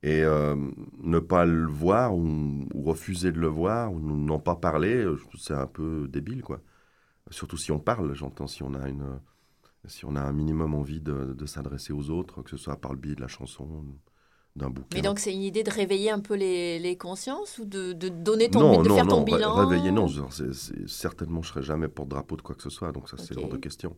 Et 0.02 0.24
euh, 0.24 0.56
ne 1.00 1.18
pas 1.20 1.44
le 1.44 1.66
voir 1.66 2.14
ou, 2.14 2.66
refuser 2.74 3.30
de 3.30 3.38
le 3.38 3.46
voir 3.46 3.92
ou 3.92 4.00
n'en 4.00 4.40
pas 4.40 4.56
parler, 4.56 4.96
euh, 4.96 5.16
c'est 5.38 5.54
un 5.54 5.66
peu 5.66 6.08
débile, 6.08 6.42
quoi. 6.42 6.60
Surtout 7.30 7.56
si 7.56 7.70
on 7.70 7.78
parle, 7.78 8.12
j'entends, 8.14 8.48
si 8.48 8.64
on 8.64 8.74
a 8.74 8.88
une, 8.88 9.20
si 9.86 10.04
on 10.04 10.16
a 10.16 10.20
un 10.20 10.32
minimum 10.32 10.74
envie 10.74 11.00
de, 11.00 11.46
s'adresser 11.46 11.92
aux 11.92 12.10
autres, 12.10 12.42
que 12.42 12.50
ce 12.50 12.56
soit 12.56 12.80
par 12.80 12.92
le 12.92 12.98
biais 12.98 13.14
de 13.14 13.20
la 13.20 13.28
chanson, 13.28 13.84
d'un 14.56 14.70
bouquin. 14.70 14.88
Mais 14.96 15.02
donc 15.02 15.20
c'est 15.20 15.32
une 15.32 15.42
idée 15.42 15.62
de 15.62 15.70
réveiller 15.70 16.10
un 16.10 16.18
peu 16.18 16.34
les, 16.34 16.96
consciences 16.98 17.58
ou 17.58 17.64
de, 17.64 17.92
donner 17.92 18.50
ton, 18.50 18.82
de 18.82 18.88
faire 18.88 19.06
ton 19.06 19.22
bilan? 19.22 19.54
Réveiller, 19.54 19.92
non. 19.92 20.08
certainement, 20.86 21.42
je 21.42 21.48
serai 21.48 21.62
jamais 21.62 21.86
porte-drapeau 21.86 22.36
de 22.36 22.42
quoi 22.42 22.56
que 22.56 22.62
ce 22.62 22.70
soit, 22.70 22.90
donc 22.90 23.08
ça 23.08 23.16
c'est 23.18 23.36
hors 23.36 23.48
de 23.48 23.56
question. 23.56 23.96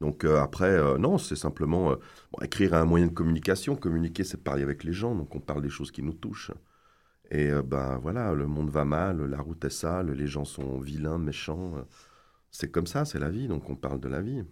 Donc 0.00 0.24
euh, 0.24 0.40
après, 0.40 0.70
euh, 0.70 0.98
non, 0.98 1.18
c'est 1.18 1.36
simplement 1.36 1.92
euh, 1.92 1.96
écrire 2.42 2.74
un 2.74 2.84
moyen 2.84 3.06
de 3.06 3.12
communication. 3.12 3.76
Communiquer, 3.76 4.24
c'est 4.24 4.42
parler 4.42 4.62
avec 4.62 4.84
les 4.84 4.92
gens. 4.92 5.14
Donc 5.14 5.34
on 5.34 5.40
parle 5.40 5.62
des 5.62 5.70
choses 5.70 5.90
qui 5.90 6.02
nous 6.02 6.14
touchent. 6.14 6.52
Et 7.30 7.50
ben 7.64 7.98
voilà, 7.98 8.34
le 8.34 8.46
monde 8.46 8.70
va 8.70 8.84
mal, 8.84 9.24
la 9.24 9.40
route 9.40 9.64
est 9.64 9.70
sale, 9.70 10.10
les 10.12 10.26
gens 10.26 10.44
sont 10.44 10.78
vilains, 10.78 11.18
méchants. 11.18 11.74
c'est 12.50 12.70
comme 12.70 12.86
ça, 12.86 13.04
c'est 13.06 13.18
la 13.18 13.30
vie. 13.30 13.48
Donc 13.48 13.70
on 13.70 13.76
parle 13.76 14.00
de 14.00 14.08
la 14.08 14.20
vie. 14.20 14.44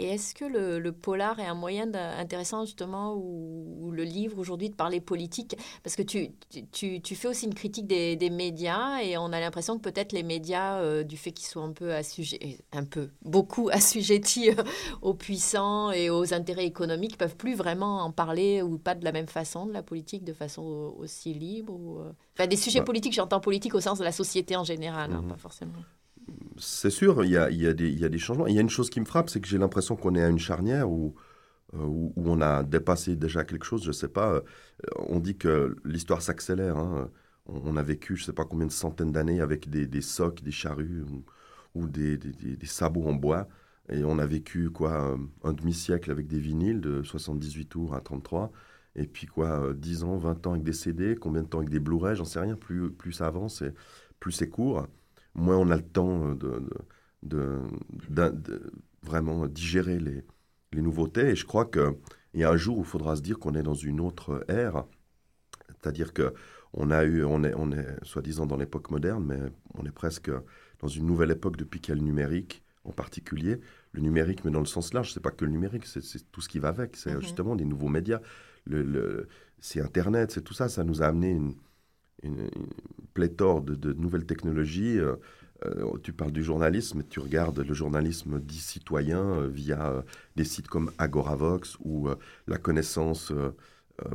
Et 0.00 0.14
est-ce 0.14 0.34
que 0.34 0.46
le, 0.46 0.92
polar 0.92 1.38
est 1.40 1.46
un 1.46 1.54
moyen 1.54 1.92
intéressant 1.94 2.64
justement, 2.64 3.14
ou, 3.14 3.90
le 3.92 4.02
livre 4.02 4.38
aujourd'hui, 4.38 4.70
de 4.70 4.74
parler 4.74 4.98
politique? 4.98 5.56
Parce 5.82 5.94
que 5.94 6.00
tu, 6.00 6.30
tu, 6.72 7.02
tu, 7.02 7.14
fais 7.14 7.28
aussi 7.28 7.44
une 7.44 7.54
critique 7.54 7.86
des, 7.86 8.16
des 8.16 8.30
médias 8.30 9.00
et 9.02 9.18
on 9.18 9.26
a 9.26 9.40
l'impression 9.40 9.76
que 9.76 9.82
peut-être 9.82 10.12
les 10.12 10.22
médias, 10.22 10.78
euh, 10.78 11.02
du 11.02 11.18
fait 11.18 11.32
qu'ils 11.32 11.48
soient 11.48 11.64
un 11.64 11.72
peu 11.72 11.92
assujettis, 11.92 12.56
un 12.72 12.84
peu, 12.84 13.10
beaucoup 13.22 13.68
assujettis 13.72 14.48
euh, 14.50 14.62
aux 15.02 15.12
puissants 15.12 15.90
et 15.90 16.08
aux 16.08 16.32
intérêts 16.32 16.66
économiques, 16.66 17.18
peuvent 17.18 17.36
plus 17.36 17.54
vraiment 17.54 18.02
en 18.02 18.10
parler 18.10 18.62
ou 18.62 18.78
pas 18.78 18.94
de 18.94 19.04
la 19.04 19.12
même 19.12 19.28
façon 19.28 19.66
de 19.66 19.72
la 19.72 19.82
politique, 19.82 20.24
de 20.24 20.32
façon 20.32 20.94
aussi 20.98 21.34
libre 21.34 21.74
ou, 21.74 21.98
euh, 21.98 22.10
Enfin, 22.38 22.46
des 22.46 22.56
sujets 22.56 22.82
politiques, 22.82 23.12
j'entends 23.12 23.40
politique 23.40 23.74
au 23.74 23.80
sens 23.82 23.98
de 23.98 24.04
la 24.04 24.12
société 24.12 24.56
en 24.56 24.64
général, 24.64 25.12
hein, 25.12 25.20
mhm. 25.20 25.28
pas 25.28 25.36
forcément 25.36 25.72
c'est 26.60 26.90
sûr, 26.90 27.24
il 27.24 27.30
y, 27.30 27.36
a, 27.36 27.48
des, 27.72 28.18
changements. 28.18 28.46
Il 28.46 28.54
y 28.54 28.58
a 28.58 28.60
une 28.60 28.70
chose 28.70 28.90
qui 28.90 29.00
me 29.00 29.06
frappe, 29.06 29.30
c'est 29.30 29.40
que 29.40 29.48
j'ai 29.48 29.58
l'impression 29.58 29.96
qu'on 29.96 30.14
est 30.14 30.22
à 30.22 30.28
une 30.28 30.38
charnière 30.38 30.90
où, 30.90 31.14
euh, 31.74 31.78
où, 31.78 32.12
on 32.16 32.40
a 32.40 32.62
dépassé 32.62 33.16
déjà 33.16 33.44
quelque 33.44 33.64
chose. 33.64 33.82
Je 33.82 33.88
ne 33.88 33.92
sais 33.92 34.08
pas, 34.08 34.34
euh, 34.34 34.40
on 34.96 35.20
dit 35.20 35.36
que 35.36 35.76
l'histoire 35.84 36.22
s'accélère. 36.22 36.76
Hein. 36.76 37.10
On, 37.46 37.76
a 37.76 37.82
vécu, 37.82 38.16
je 38.16 38.22
ne 38.22 38.26
sais 38.26 38.32
pas 38.32 38.44
combien 38.44 38.66
de 38.66 38.72
centaines 38.72 39.12
d'années 39.12 39.40
avec 39.40 39.68
des, 39.70 40.00
socs, 40.02 40.42
des 40.42 40.50
charrues 40.52 41.04
ou, 41.74 41.88
des, 41.88 42.18
sabots 42.64 43.06
en 43.06 43.14
bois. 43.14 43.48
Et 43.88 44.04
on 44.04 44.18
a 44.18 44.26
vécu 44.26 44.70
quoi 44.70 45.18
un 45.42 45.52
demi-siècle 45.52 46.10
avec 46.10 46.28
des 46.28 46.38
vinyles 46.38 46.80
de 46.80 47.02
78 47.02 47.66
tours 47.66 47.94
à 47.94 48.00
33. 48.00 48.52
Et 48.96 49.06
puis 49.06 49.26
quoi, 49.26 49.72
10 49.74 50.04
ans, 50.04 50.16
20 50.16 50.46
ans 50.46 50.52
avec 50.52 50.62
des 50.64 50.72
CD, 50.72 51.16
combien 51.16 51.42
de 51.42 51.48
temps 51.48 51.58
avec 51.58 51.70
des 51.70 51.80
Blu-ray, 51.80 52.16
j'en 52.16 52.24
sais 52.24 52.40
rien. 52.40 52.56
Plus, 52.56 52.90
plus 52.90 53.12
ça 53.12 53.26
avance, 53.26 53.62
et 53.62 53.72
plus 54.20 54.32
c'est 54.32 54.48
court 54.48 54.86
moins 55.34 55.56
on 55.56 55.70
a 55.70 55.76
le 55.76 55.82
temps 55.82 56.34
de, 56.34 56.62
de, 57.22 57.60
vraiment 59.02 59.46
digérer 59.46 59.98
les, 59.98 60.24
les, 60.72 60.82
nouveautés. 60.82 61.30
Et 61.30 61.36
je 61.36 61.46
crois 61.46 61.66
qu'il 61.66 61.94
y 62.34 62.44
a 62.44 62.50
un 62.50 62.56
jour 62.56 62.78
où 62.78 62.82
il 62.82 62.86
faudra 62.86 63.16
se 63.16 63.22
dire 63.22 63.38
qu'on 63.38 63.54
est 63.54 63.62
dans 63.62 63.74
une 63.74 64.00
autre 64.00 64.44
ère. 64.48 64.84
C'est-à-dire 65.68 66.12
que 66.12 66.34
on 66.72 66.90
a 66.90 67.04
eu, 67.04 67.24
on 67.24 67.42
est, 67.42 67.54
on 67.56 67.72
est 67.72 68.04
soi-disant 68.04 68.46
dans 68.46 68.56
l'époque 68.56 68.90
moderne, 68.90 69.24
mais 69.26 69.40
on 69.74 69.84
est 69.84 69.92
presque 69.92 70.30
dans 70.78 70.88
une 70.88 71.06
nouvelle 71.06 71.30
époque 71.30 71.56
depuis 71.56 71.80
qu'il 71.80 71.94
y 71.94 71.98
a 71.98 72.00
le 72.00 72.06
numérique 72.06 72.62
en 72.84 72.92
particulier. 72.92 73.60
Le 73.92 74.00
numérique, 74.00 74.44
mais 74.44 74.50
dans 74.50 74.60
le 74.60 74.66
sens 74.66 74.94
large, 74.94 75.12
c'est 75.12 75.20
pas 75.20 75.30
que 75.30 75.44
le 75.44 75.50
numérique, 75.50 75.86
c'est 75.86 76.30
tout 76.30 76.40
ce 76.40 76.48
qui 76.48 76.58
va 76.58 76.68
avec. 76.68 76.96
C'est 76.96 77.14
mm-hmm. 77.14 77.20
justement 77.20 77.56
des 77.56 77.64
nouveaux 77.64 77.88
médias. 77.88 78.20
Le, 78.66 79.26
c'est 79.58 79.80
Internet, 79.80 80.30
c'est 80.30 80.42
tout 80.42 80.54
ça. 80.54 80.68
Ça 80.68 80.84
nous 80.84 81.02
a 81.02 81.06
amené 81.06 81.30
une, 81.30 81.54
une, 82.22 82.48
pléthore 83.14 83.62
de, 83.62 83.92
nouvelles 83.92 84.26
technologies. 84.26 84.98
Euh, 84.98 85.16
euh, 85.66 85.98
tu 86.02 86.14
parles 86.14 86.32
du 86.32 86.42
journalisme, 86.42 87.02
tu 87.08 87.20
regardes 87.20 87.58
le 87.58 87.74
journalisme 87.74 88.40
dit 88.40 88.60
citoyen 88.60 89.20
euh, 89.20 89.48
via 89.48 90.02
des 90.36 90.44
sites 90.44 90.68
comme 90.68 90.90
Agoravox 90.96 91.76
ou 91.84 92.08
la 92.46 92.56
connaissance 92.56 93.32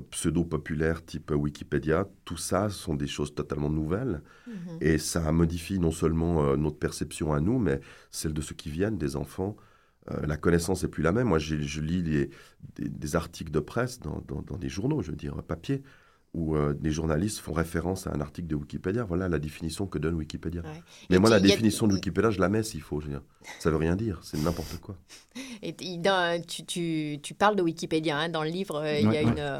pseudo-populaire 0.09 1.05
type 1.05 1.29
Wikipédia. 1.29 2.07
Tout 2.24 2.38
ça 2.38 2.69
sont 2.69 2.95
des 2.95 3.05
choses 3.05 3.35
totalement 3.35 3.69
nouvelles 3.69 4.21
mhm. 4.47 4.77
et 4.81 4.97
ça 4.97 5.31
modifie 5.31 5.77
non 5.77 5.91
seulement 5.91 6.57
notre 6.57 6.79
perception 6.79 7.31
à 7.31 7.39
nous, 7.39 7.59
mais 7.59 7.79
celle 8.09 8.33
de 8.33 8.41
ceux 8.41 8.55
qui 8.55 8.71
viennent, 8.71 8.97
des 8.97 9.15
enfants. 9.15 9.55
la 10.24 10.38
connaissance 10.38 10.81
n'est 10.81 10.89
plus 10.89 11.03
la 11.03 11.12
même. 11.12 11.27
Moi, 11.27 11.38
je 11.38 11.81
lis 11.81 12.01
des, 12.01 13.15
articles 13.15 13.51
de 13.51 13.59
presse 13.59 14.00
dans, 14.00 14.24
dans, 14.25 14.57
des 14.57 14.69
journaux, 14.69 15.03
je 15.03 15.12
veux 15.12 15.17
dire, 15.17 15.35
papier 15.43 15.83
où 16.35 16.55
euh, 16.55 16.73
des 16.73 16.91
journalistes 16.91 17.39
font 17.39 17.53
référence 17.53 18.07
à 18.07 18.11
un 18.11 18.19
article 18.19 18.47
de 18.47 18.55
Wikipédia. 18.55 19.05
Voilà 19.05 19.29
la 19.29 19.39
définition 19.39 19.87
que 19.87 19.97
donne 19.97 20.15
Wikipédia. 20.15 20.61
Mais 21.09 21.17
moi, 21.17 21.29
la 21.29 21.39
définition 21.39 21.87
de 21.87 21.93
Wikipédia, 21.93 22.29
je 22.29 22.39
la 22.39 22.49
mets 22.49 22.61
s'il 22.61 22.81
faut. 22.81 22.99
Je 22.99 23.07
veux 23.07 23.21
Ça 23.59 23.71
veut 23.71 23.77
rien 23.77 23.95
dire, 23.95 24.19
c'est 24.21 24.37
n'importe 24.37 24.77
quoi. 24.81 24.97
Et 25.61 25.73
tu, 25.73 26.65
tu, 26.65 27.19
tu, 27.21 27.33
parles 27.33 27.55
de 27.55 27.61
Wikipédia 27.61 28.17
hein, 28.17 28.29
dans 28.29 28.43
le 28.43 28.49
livre. 28.49 28.81
Euh, 28.83 28.99
il, 28.99 29.11
y 29.11 29.17
a 29.17 29.21
une, 29.21 29.35
euh, 29.39 29.59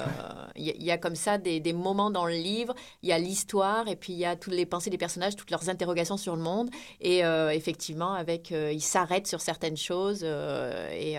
il, 0.56 0.84
y 0.84 0.92
a, 0.92 0.98
comme 0.98 1.16
ça 1.16 1.38
des, 1.38 1.60
des, 1.60 1.74
moments 1.74 2.12
dans 2.12 2.26
le 2.26 2.34
livre. 2.34 2.76
Il 3.04 3.10
y 3.10 3.14
a 3.14 3.20
l'histoire 3.20 3.88
et 3.88 3.96
puis 3.96 4.14
il 4.14 4.20
y 4.20 4.26
a 4.26 4.36
toutes 4.36 4.54
les 4.54 4.66
pensées 4.66 4.90
des 4.90 4.98
personnages, 4.98 5.36
toutes 5.36 5.52
leurs 5.52 5.70
interrogations 5.70 6.18
sur 6.18 6.36
le 6.36 6.42
monde. 6.42 6.70
Et 7.00 7.22
effectivement, 7.54 8.14
avec, 8.14 8.52
ils 8.52 8.82
s'arrêtent 8.82 9.28
sur 9.28 9.42
certaines 9.42 9.78
choses. 9.78 10.24
Et, 10.24 11.18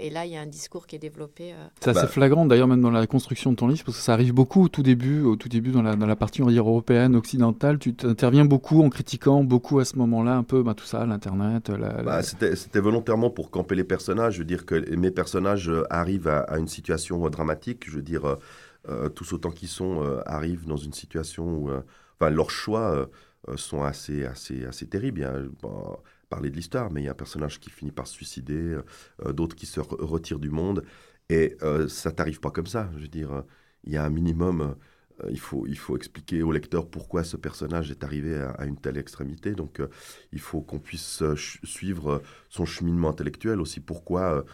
et, 0.00 0.10
là, 0.10 0.26
il 0.26 0.32
y 0.32 0.36
a 0.36 0.40
un 0.40 0.46
discours 0.46 0.86
qui 0.86 0.96
est 0.96 1.00
développé. 1.00 1.54
C'est 1.80 1.90
assez 1.90 2.02
bah 2.02 2.08
flagrant 2.08 2.46
d'ailleurs, 2.46 2.68
même 2.68 2.80
dans 2.80 2.90
la 2.90 3.06
construction 3.06 3.52
de 3.52 3.56
ton 3.56 3.68
livre, 3.68 3.84
parce 3.84 3.96
que 3.96 4.02
ça 4.02 4.12
arrive 4.12 4.32
beaucoup 4.32 4.64
au 4.64 4.68
tout 4.68 4.82
début 4.82 4.97
au 5.24 5.36
tout 5.36 5.48
début, 5.48 5.70
dans 5.70 5.82
la, 5.82 6.16
partie 6.16 6.42
on 6.42 6.48
européenne, 6.48 7.16
occidentale, 7.16 7.78
tu 7.78 7.94
interviens 8.04 8.44
beaucoup 8.44 8.82
en 8.82 8.90
critiquant 8.90 9.44
beaucoup 9.44 9.78
à 9.78 9.84
ce 9.84 9.96
moment-là 9.96 10.36
un 10.36 10.42
peu 10.42 10.62
bah, 10.62 10.74
tout 10.74 10.84
ça, 10.84 11.04
l'Internet. 11.06 11.70
Bah, 12.04 12.22
C'était 12.22 12.80
volontairement 12.80 13.30
pour 13.30 13.50
camper 13.50 13.74
les 13.74 13.84
personnages. 13.84 14.34
Je 14.34 14.38
veux 14.40 14.44
dire 14.44 14.66
que 14.66 14.94
mes 14.94 15.10
personnages 15.10 15.68
euh, 15.68 15.84
arrivent 15.90 16.28
à, 16.28 16.58
une 16.58 16.68
situation 16.68 17.26
euh, 17.26 17.30
dramatique. 17.30 17.84
Je 17.88 17.96
veux 17.96 18.02
dire, 18.02 18.38
euh, 18.88 19.08
tous 19.08 19.32
autant 19.32 19.50
qu'ils 19.50 19.68
sont 19.68 20.02
arrivent 20.26 20.66
dans 20.66 20.76
une 20.76 20.92
situation 20.92 21.44
où 21.44 21.70
enfin, 22.20 22.30
leurs 22.30 22.50
choix 22.50 23.08
sont 23.56 23.82
assez, 23.82 24.24
assez, 24.24 24.64
assez 24.64 24.86
terribles. 24.86 25.24
A, 25.24 25.34
parler 26.30 26.50
de 26.50 26.56
l'histoire, 26.56 26.90
mais 26.90 27.00
il 27.00 27.04
y 27.04 27.08
a 27.08 27.12
un 27.12 27.14
personnage 27.14 27.58
qui 27.58 27.70
finit 27.70 27.90
par 27.90 28.06
se 28.06 28.12
suicider, 28.12 28.76
d'autres 29.30 29.56
qui 29.56 29.64
se 29.64 29.80
retirent 29.80 30.38
du 30.38 30.50
monde. 30.50 30.84
Et 31.30 31.56
ça 31.88 32.12
t'arrive 32.12 32.40
pas 32.40 32.50
comme 32.50 32.66
ça. 32.66 32.90
Je 32.96 33.02
veux 33.02 33.08
dire, 33.08 33.42
il 33.84 33.92
y 33.92 33.96
a 33.96 34.04
un 34.04 34.10
minimum 34.10 34.76
il, 35.30 35.40
faut, 35.40 35.66
il 35.66 35.76
faut 35.76 35.96
expliquer 35.96 36.42
au 36.44 36.52
lecteur 36.52 36.88
pourquoi 36.88 37.24
ce 37.24 37.36
personnage 37.36 37.90
est 37.90 38.04
arrivé 38.04 38.36
à, 38.36 38.64
une 38.64 38.76
telle 38.76 38.96
extrémité. 38.96 39.52
Donc, 39.52 39.82
il 40.32 40.38
faut 40.38 40.60
qu'on 40.60 40.78
puisse 40.78 41.24
suivre 41.64 42.22
son 42.48 42.64
cheminement 42.64 43.10
intellectuel 43.10 43.60
aussi, 43.60 43.80
pourquoi 43.80 44.44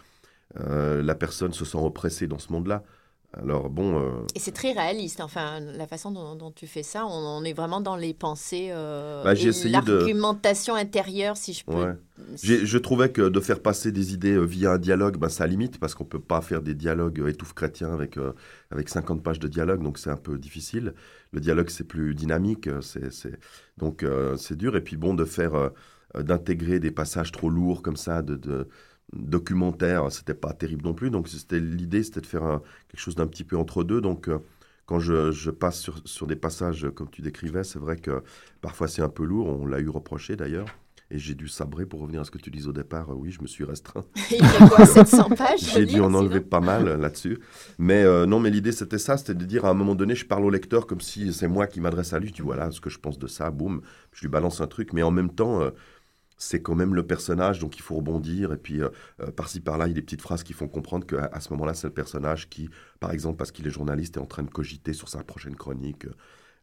la 0.54 1.14
personne 1.14 1.52
se 1.52 1.66
sent 1.66 1.76
oppressée 1.76 2.28
dans 2.28 2.38
ce 2.38 2.50
monde-là. 2.50 2.83
Alors 3.41 3.69
bon. 3.69 4.00
Euh, 4.00 4.11
Et 4.35 4.38
c'est 4.38 4.53
très 4.53 4.73
réaliste, 4.73 5.21
enfin, 5.21 5.61
la 5.61 5.87
façon 5.87 6.11
dont, 6.11 6.50
tu 6.53 6.67
fais 6.67 6.83
ça, 6.83 7.07
on, 7.07 7.43
est 7.45 7.53
vraiment 7.53 7.81
dans 7.81 7.97
les 7.97 8.14
pensées, 8.14 8.69
euh, 8.71 9.23
bah, 9.25 9.35
l'argumentation 9.64 10.75
intérieure, 10.75 11.37
si 11.37 11.53
je 11.53 11.64
peux. 11.64 11.95
Je 12.43 12.79
trouvais 12.79 13.11
que 13.11 13.29
de 13.29 13.41
faire 13.41 13.61
passer 13.61 13.93
des 13.93 14.14
idées 14.14 14.35
euh, 14.35 14.45
via 14.45 14.73
un 14.73 14.79
dialogue, 14.79 15.17
bah, 15.17 15.29
ça 15.29 15.47
limite, 15.47 15.79
parce 15.79 15.95
qu'on 15.95 16.05
ne 16.05 16.09
peut 16.09 16.21
pas 16.21 16.41
faire 16.41 16.62
des 16.62 16.75
dialogues 16.75 17.21
euh, 17.21 17.29
étouffe 17.29 17.55
chrétiens 17.55 17.93
avec, 17.93 18.19
avec 18.71 18.88
50 18.88 19.23
pages 19.23 19.41
de 19.41 19.49
dialogue, 19.49 19.83
donc 19.83 19.99
c'est 19.99 20.11
un 20.11 20.17
peu 20.17 20.38
difficile. 20.38 20.95
Le 21.33 21.41
dialogue, 21.41 21.71
c'est 21.71 21.85
plus 21.85 22.14
dynamique, 22.14 22.69
c'est, 22.81 23.38
donc 23.79 24.05
c'est 24.37 24.57
dur. 24.57 24.76
Et 24.76 24.81
puis 24.81 24.97
bon, 24.97 25.14
de 25.14 25.25
faire, 25.25 25.71
d'intégrer 26.17 26.79
des 26.79 26.93
passages 26.93 27.33
trop 27.33 27.50
lourds 27.50 27.83
comme 27.83 27.97
ça, 27.97 28.23
de, 28.23 28.37
de 28.37 28.69
documentaire, 29.12 30.11
c'était 30.11 30.34
pas 30.34 30.52
terrible 30.52 30.84
non 30.84 30.94
plus. 30.94 31.11
Donc 31.11 31.28
c'était 31.28 31.61
l'idée, 31.61 32.02
c'était 32.02 32.20
de 32.20 32.26
faire 32.26 32.61
quelque 32.88 33.00
chose 33.00 33.14
d'un 33.14 33.26
petit 33.26 33.44
peu 33.44 33.56
entre 33.56 33.84
deux. 33.84 34.00
Donc 34.00 34.28
euh, 34.28 34.38
quand 34.87 35.00
je, 35.00 35.50
passe 35.50 35.80
sur, 35.80 36.00
sur, 36.04 36.26
des 36.26 36.37
passages 36.37 36.88
comme 36.94 37.11
tu 37.11 37.23
décrivais, 37.23 37.64
c'est 37.64 37.78
vrai 37.78 37.96
que 37.96 38.23
parfois 38.61 38.88
c'est 38.88 39.02
un 39.02 39.08
peu 39.08 39.25
lourd. 39.25 39.46
On 39.46 39.66
l'a 39.66 39.80
eu 39.80 39.88
reproché 39.88 40.37
d'ailleurs. 40.37 40.66
Et 41.11 41.18
j'ai 41.18 41.34
dû 41.34 41.49
sabrer 41.49 41.84
pour 41.84 42.00
revenir 42.00 42.23
à 42.23 42.25
ce 42.25 42.30
que 42.30 42.38
tu 42.38 42.50
disais 42.50 42.66
au 42.66 42.73
départ. 42.73 43.11
oui, 43.11 43.30
je 43.30 43.42
me 43.42 43.46
suis 43.46 43.64
restreint. 43.64 44.04
Il 44.30 44.38
y 44.38 44.40
a 44.40 44.68
quoi, 44.68 44.87
700 44.87 45.28
pages 45.37 45.61
J'ai 45.61 45.84
dû 45.84 46.00
en 46.00 46.14
enlever 46.14 46.40
pas 46.40 46.61
mal 46.61 46.99
là-dessus. 46.99 47.38
Mais 47.78 48.02
euh, 48.02 48.25
non, 48.25 48.40
mais 48.40 48.50
l'idée 48.50 48.73
c'était 48.73 48.99
ça, 48.99 49.16
c'était 49.18 49.34
de 49.34 49.44
dire 49.44 49.66
à 49.66 49.70
un 49.70 49.75
moment 49.75 49.94
donné, 49.94 50.14
je 50.14 50.25
parle 50.25 50.44
au 50.44 50.50
lecteur 50.50 50.87
comme 50.87 51.02
si 51.02 51.32
c'est 51.32 51.46
moi 51.46 51.66
qui 51.66 51.80
m'adresse 51.80 52.14
à 52.14 52.18
lui. 52.18 52.28
Je 52.28 52.34
dis 52.34 52.42
voilà 52.42 52.70
ce 52.70 52.80
que 52.80 52.88
je 52.88 52.99
pense 52.99 53.18
de 53.18 53.26
ça, 53.26 53.50
boum, 53.50 53.82
je 54.12 54.23
lui 54.23 54.28
balance 54.28 54.61
un 54.61 54.66
truc. 54.66 54.92
Mais 54.94 55.02
en 55.02 55.11
même 55.11 55.30
temps, 55.30 55.61
euh, 55.61 55.70
c'est 56.37 56.62
quand 56.62 56.75
même 56.75 56.95
le 56.95 57.07
personnage, 57.07 57.59
donc 57.59 57.76
il 57.76 57.83
faut 57.83 57.97
rebondir. 57.97 58.53
Et 58.53 58.57
puis, 58.57 58.83
euh, 58.83 58.88
euh, 59.21 59.31
par-ci, 59.31 59.61
par-là, 59.61 59.87
il 59.87 59.91
y 59.91 59.93
a 59.93 59.95
des 59.95 60.03
petites 60.03 60.23
phrases 60.23 60.43
qui 60.43 60.53
font 60.53 60.69
comprendre 60.69 61.07
qu'à 61.07 61.31
à 61.33 61.41
ce 61.41 61.53
moment-là, 61.53 61.75
c'est 61.75 61.87
le 61.87 61.93
personnage 61.93 62.49
qui, 62.49 62.71
par 63.00 63.12
exemple, 63.12 63.37
parce 63.37 63.53
qu'il 63.53 63.67
est 63.67 63.71
journaliste, 63.71 64.17
est 64.17 64.21
en 64.21 64.26
train 64.26 64.43
de 64.43 64.50
cogiter 64.50 64.93
sur 64.93 65.09
sa 65.09 65.23
prochaine 65.23 65.57
chronique. 65.57 66.07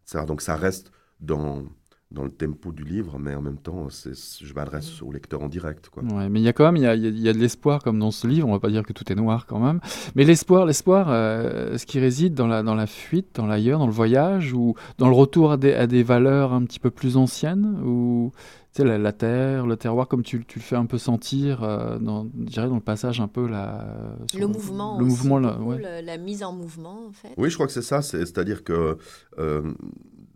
Ça, 0.05 0.25
donc, 0.25 0.41
ça 0.41 0.55
reste 0.55 0.91
dans, 1.19 1.63
dans 2.11 2.23
le 2.23 2.31
tempo 2.31 2.71
du 2.71 2.83
livre, 2.83 3.17
mais 3.19 3.35
en 3.35 3.41
même 3.41 3.57
temps, 3.57 3.87
je 3.89 4.53
m'adresse 4.53 5.01
au 5.01 5.11
lecteur 5.11 5.41
en 5.41 5.47
direct. 5.47 5.89
Quoi. 5.89 6.03
Ouais, 6.03 6.29
mais 6.29 6.41
il 6.41 6.43
y 6.43 6.49
a 6.49 6.53
quand 6.53 6.65
même 6.65 6.75
il 6.75 6.83
y 6.83 6.87
a, 6.87 6.95
y 6.95 7.29
a, 7.29 7.33
de 7.33 7.37
l'espoir, 7.37 7.81
comme 7.81 7.99
dans 7.99 8.11
ce 8.11 8.27
livre. 8.27 8.47
On 8.47 8.51
va 8.51 8.59
pas 8.59 8.69
dire 8.69 8.83
que 8.83 8.93
tout 8.93 9.09
est 9.11 9.15
noir 9.15 9.45
quand 9.45 9.59
même. 9.59 9.79
Mais 10.15 10.25
l'espoir, 10.25 10.65
l'espoir, 10.65 11.07
euh, 11.09 11.77
ce 11.77 11.85
qui 11.85 11.99
réside 11.99 12.33
dans 12.33 12.47
la, 12.47 12.63
dans 12.63 12.75
la 12.75 12.87
fuite, 12.87 13.35
dans 13.35 13.45
l'ailleurs, 13.45 13.79
dans 13.79 13.85
le 13.85 13.93
voyage, 13.93 14.53
ou 14.53 14.75
dans 14.97 15.07
le 15.07 15.15
retour 15.15 15.53
à 15.53 15.57
des, 15.57 15.73
à 15.73 15.87
des 15.87 16.03
valeurs 16.03 16.53
un 16.53 16.65
petit 16.65 16.79
peu 16.79 16.91
plus 16.91 17.15
anciennes, 17.15 17.79
ou 17.85 18.31
sais, 18.73 18.97
la, 18.97 19.11
terre, 19.11 19.65
le 19.65 19.75
terroir, 19.75 20.07
comme 20.07 20.23
tu, 20.23 20.45
tu, 20.45 20.59
le 20.59 20.63
fais 20.63 20.75
un 20.75 20.85
peu 20.85 20.97
sentir, 20.97 21.63
euh, 21.63 21.99
dans, 21.99 22.25
je 22.25 22.51
dirais 22.51 22.67
dans 22.67 22.75
le 22.75 22.81
passage 22.81 23.19
un 23.19 23.27
peu 23.27 23.47
la, 23.47 24.15
le 24.33 24.47
mouvement, 24.47 24.97
le 24.97 25.05
mouvement, 25.05 25.39
la, 25.39 26.01
la, 26.01 26.17
mise 26.17 26.43
en 26.43 26.53
mouvement, 26.53 27.07
en 27.07 27.11
fait. 27.11 27.33
Oui, 27.37 27.49
je 27.49 27.55
crois 27.55 27.67
que 27.67 27.73
c'est 27.73 27.81
ça. 27.81 28.01
C'est-à-dire 28.01 28.63
que 28.63 28.97
euh, 29.39 29.73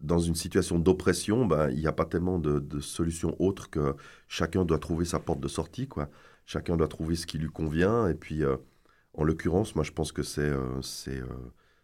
dans 0.02 0.20
une 0.20 0.36
situation 0.36 0.80
d'oppression, 0.80 1.46
ben, 1.46 1.70
il 1.70 1.80
n'y 1.80 1.88
a 1.88 1.94
pas 1.94 2.06
tellement 2.06 2.38
de, 2.40 2.60
de 2.60 2.80
solution 2.80 3.36
autre 3.40 3.70
que 3.70 3.96
chacun 4.28 4.66
doit 4.66 4.80
trouver 4.80 5.06
sa 5.06 5.20
porte 5.20 5.40
de 5.40 5.48
sortie, 5.48 5.88
quoi. 5.88 6.10
Chacun 6.46 6.78
doit 6.78 6.88
trouver 6.88 7.16
ce 7.16 7.26
qui 7.26 7.38
lui 7.38 7.50
convient. 7.50 8.08
Et 8.08 8.14
puis, 8.14 8.44
euh, 8.44 8.58
en 9.14 9.24
l'occurrence, 9.24 9.76
moi, 9.76 9.84
je 9.84 9.92
pense 9.92 10.12
que 10.12 10.24
c'est 10.24 10.52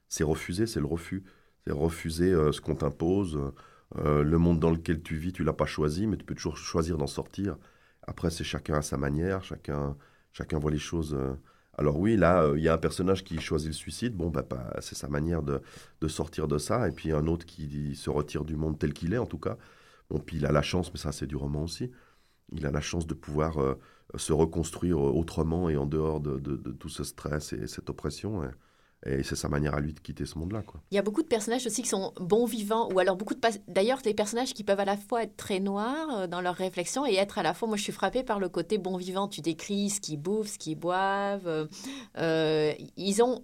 c'est 0.08 0.23
refuser, 0.23 0.67
c'est 0.67 0.82
le 0.82 0.86
refus. 0.86 1.23
C'est 1.65 1.73
refuser 1.73 2.32
ce 2.52 2.60
qu'on 2.60 2.75
t'impose. 2.75 3.39
Euh, 3.97 4.23
le 4.23 4.38
monde 4.38 4.60
dans 4.60 4.71
lequel 4.71 5.01
tu 5.01 5.15
vis, 5.17 5.34
tu 5.34 5.43
l'as 5.43 5.54
pas 5.54 5.65
choisi, 5.65 6.08
mais 6.08 6.17
tu 6.17 6.25
peux 6.25 6.36
toujours 6.36 6.58
choisir 6.58 6.97
d'en 6.97 7.08
sortir. 7.08 7.58
Après, 8.04 8.30
c'est 8.30 8.43
chacun 8.43 8.75
à 8.75 8.82
sa 8.82 8.97
manière, 8.97 9.43
chacun, 9.43 9.97
chacun 10.34 10.60
voit 10.60 10.71
les 10.71 10.80
choses. 10.80 11.13
Euh. 11.13 11.34
Alors 11.77 11.99
oui, 11.99 12.17
là, 12.17 12.43
euh, 12.43 12.58
il 12.58 12.63
y 12.63 12.69
a 12.69 12.73
un 12.73 12.77
personnage 12.77 13.23
qui 13.23 13.39
choisit 13.39 13.69
le 13.69 13.73
suicide. 13.73 14.15
Bon, 14.15 14.30
bah, 14.30 14.45
bah, 14.49 14.73
c'est 14.82 14.95
sa 14.95 15.08
manière 15.08 15.41
de, 15.43 15.62
sortir 16.08 16.47
de 16.47 16.58
ça. 16.58 16.88
Et 16.88 16.91
puis 16.91 17.12
un 17.12 17.27
autre 17.27 17.45
qui 17.45 17.95
se 17.95 18.10
retire 18.10 18.45
du 18.45 18.56
monde 18.56 18.80
tel 18.80 18.93
qu'il 18.93 19.13
est, 19.13 19.17
en 19.17 19.25
tout 19.25 19.39
cas. 19.39 19.58
Bon, 20.10 20.19
puis 20.19 20.38
il 20.38 20.45
a 20.45 20.51
la 20.51 20.62
chance, 20.62 20.91
mais 20.93 20.99
ça, 20.99 21.12
c'est 21.12 21.27
du 21.27 21.36
roman 21.36 21.63
aussi. 21.63 21.91
Il 22.54 22.65
a 22.65 22.71
la 22.71 22.82
chance 22.82 23.08
de 23.08 23.13
pouvoir 23.13 23.58
se 24.15 24.34
reconstruire 24.34 24.99
autrement 24.99 25.69
et 25.69 25.77
en 25.77 25.86
dehors 25.86 26.19
de, 26.19 26.38
tout 26.73 26.89
ce 26.89 27.04
stress 27.04 27.54
et 27.54 27.67
cette 27.67 27.89
oppression. 27.89 28.43
Et 28.43 28.47
c'est 29.03 29.35
sa 29.35 29.49
manière 29.49 29.73
à 29.73 29.79
lui 29.79 29.93
de 29.93 29.99
quitter 29.99 30.25
ce 30.25 30.37
monde-là. 30.37 30.63
Il 30.91 30.95
y 30.95 30.99
a 30.99 31.01
beaucoup 31.01 31.23
de 31.23 31.27
personnages 31.27 31.65
aussi 31.65 31.81
qui 31.81 31.89
sont 31.89 32.13
bons 32.19 32.45
vivants, 32.45 32.89
ou 32.93 32.99
alors 32.99 33.15
beaucoup 33.15 33.33
de... 33.33 33.39
D'ailleurs, 33.67 34.01
des 34.01 34.13
personnages 34.13 34.53
qui 34.53 34.63
peuvent 34.63 34.79
à 34.79 34.85
la 34.85 34.97
fois 34.97 35.23
être 35.23 35.35
très 35.35 35.59
noirs 35.59 36.07
euh, 36.11 36.27
dans 36.27 36.41
leur 36.41 36.55
réflexion 36.55 37.05
et 37.05 37.15
être 37.15 37.39
à 37.39 37.43
la 37.43 37.53
fois... 37.53 37.67
Moi, 37.67 37.77
je 37.77 37.83
suis 37.83 37.91
frappée 37.91 38.23
par 38.23 38.39
le 38.39 38.49
côté 38.49 38.77
bon 38.77 38.97
vivant. 38.97 39.27
Tu 39.27 39.41
décris 39.41 39.89
ce 39.89 40.01
qu'ils 40.01 40.17
bouffent, 40.19 40.49
ce 40.49 40.57
qu'ils 40.59 40.77
boivent. 40.77 41.47
Euh, 41.47 41.67
euh, 42.17 42.73
ils 42.95 43.23
ont 43.23 43.43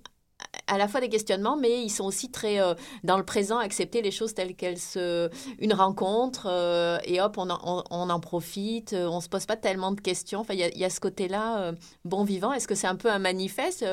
à 0.67 0.77
la 0.77 0.87
fois 0.87 0.99
des 0.99 1.09
questionnements, 1.09 1.57
mais 1.57 1.81
ils 1.81 1.89
sont 1.89 2.03
aussi 2.03 2.29
très 2.29 2.61
euh, 2.61 2.73
dans 3.03 3.17
le 3.17 3.23
présent, 3.23 3.57
accepter 3.57 4.01
les 4.01 4.11
choses 4.11 4.33
telles 4.33 4.55
qu'elles 4.55 4.77
se. 4.77 5.29
Une 5.59 5.73
rencontre, 5.73 6.47
euh, 6.49 6.97
et 7.05 7.21
hop, 7.21 7.37
on 7.37 7.49
en, 7.49 8.19
profite, 8.19 8.93
euh, 8.93 9.07
on 9.07 9.21
se 9.21 9.29
pose 9.29 9.45
pas 9.45 9.55
tellement 9.55 9.91
de 9.91 10.01
questions. 10.01 10.41
Enfin, 10.41 10.53
il 10.53 10.59
y, 10.59 10.85
a 10.85 10.89
ce 10.89 10.99
côté-là, 10.99 11.73
bon 12.05 12.23
vivant. 12.23 12.53
Est-ce 12.53 12.67
que 12.67 12.75
c'est 12.75 12.87
un 12.87 12.95
peu 12.95 13.09
un 13.09 13.19
manifeste, 13.19 13.85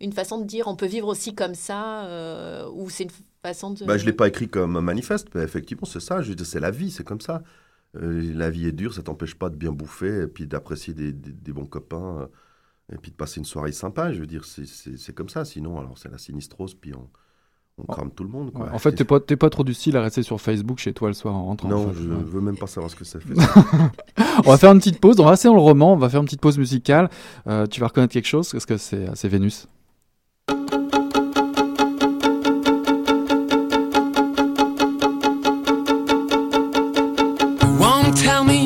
une 0.00 0.12
façon 0.12 0.38
de 0.38 0.44
dire 0.44 0.68
on 0.68 0.76
peut 0.76 0.86
vivre 0.86 1.08
aussi 1.08 1.34
comme 1.34 1.54
ça, 1.54 2.06
ou 2.72 2.90
c'est 2.90 3.04
une 3.04 3.10
façon 3.42 3.70
de. 3.70 3.84
Bah, 3.84 3.96
je 3.96 4.02
ne 4.02 4.10
l'ai 4.10 4.16
pas 4.16 4.28
écrit 4.28 4.48
comme 4.48 4.76
un 4.76 4.82
manifeste, 4.82 5.28
mais 5.34 5.42
effectivement, 5.42 5.86
c'est 5.86 6.00
ça. 6.00 6.20
C'est 6.44 6.60
la 6.60 6.70
vie, 6.70 6.90
c'est 6.90 7.04
comme 7.04 7.20
ça. 7.20 7.42
la 7.94 8.50
vie 8.50 8.66
est 8.66 8.72
dure, 8.72 8.94
ça 8.94 9.02
t'empêche 9.02 9.34
pas 9.34 9.48
de 9.48 9.56
bien 9.56 9.72
bouffer 9.72 10.24
et 10.24 10.26
puis 10.26 10.46
d'apprécier 10.46 10.94
des, 10.94 11.52
bons 11.52 11.66
copains 11.66 12.28
et 12.92 12.96
puis 12.96 13.10
de 13.10 13.16
passer 13.16 13.38
une 13.38 13.44
soirée 13.44 13.72
sympa. 13.72 14.12
Je 14.12 14.20
veux 14.20 14.26
dire, 14.26 14.44
c'est 14.44 15.14
comme 15.14 15.28
ça. 15.28 15.44
Sinon, 15.44 15.78
alors 15.78 15.98
c'est 15.98 16.10
la 16.10 16.18
sinistrose, 16.18 16.74
puis 16.74 16.92
on, 16.94 17.08
crame 17.86 18.10
tout 18.10 18.24
le 18.24 18.30
monde. 18.30 18.50
En 18.54 18.78
fait, 18.78 18.92
t'es 18.92 19.04
pas, 19.04 19.20
pas 19.20 19.50
trop 19.50 19.62
du 19.62 19.72
style 19.74 19.96
à 19.96 20.02
rester 20.02 20.22
sur 20.22 20.40
Facebook 20.40 20.78
chez 20.78 20.92
toi 20.92 21.08
le 21.08 21.14
soir 21.14 21.34
en 21.34 21.44
rentrant. 21.44 21.68
Non, 21.68 21.92
je 21.92 22.08
veux 22.08 22.40
même 22.40 22.56
pas 22.56 22.66
savoir 22.66 22.90
ce 22.90 22.96
que 22.96 23.04
ça 23.04 23.20
fait. 23.20 23.34
on 24.44 24.50
va 24.50 24.58
faire 24.58 24.72
une 24.72 24.78
petite 24.78 25.00
pause. 25.00 25.20
On 25.20 25.24
va 25.24 25.30
rester 25.30 25.48
dans 25.48 25.54
le 25.54 25.60
roman. 25.60 25.92
On 25.92 25.96
va 25.96 26.08
faire 26.08 26.20
une 26.20 26.26
petite 26.26 26.40
pause 26.40 26.58
musicale. 26.58 27.08
Euh, 27.46 27.66
tu 27.66 27.80
vas 27.80 27.86
reconnaître 27.88 28.12
quelque 28.12 28.26
chose 28.26 28.50
parce 28.50 28.66
que 28.66 28.76
c'est 28.76 29.28
Vénus. 29.28 29.68
Me 38.44 38.57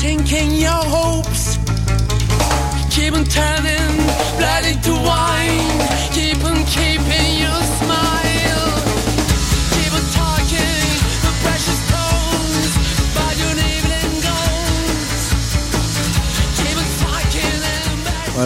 sinking 0.00 0.52
your 0.52 0.82
hopes. 0.96 1.56
Keep 2.94 3.14
on 3.14 3.24
turning, 3.24 3.92
bloody 4.38 4.74
to 4.86 4.95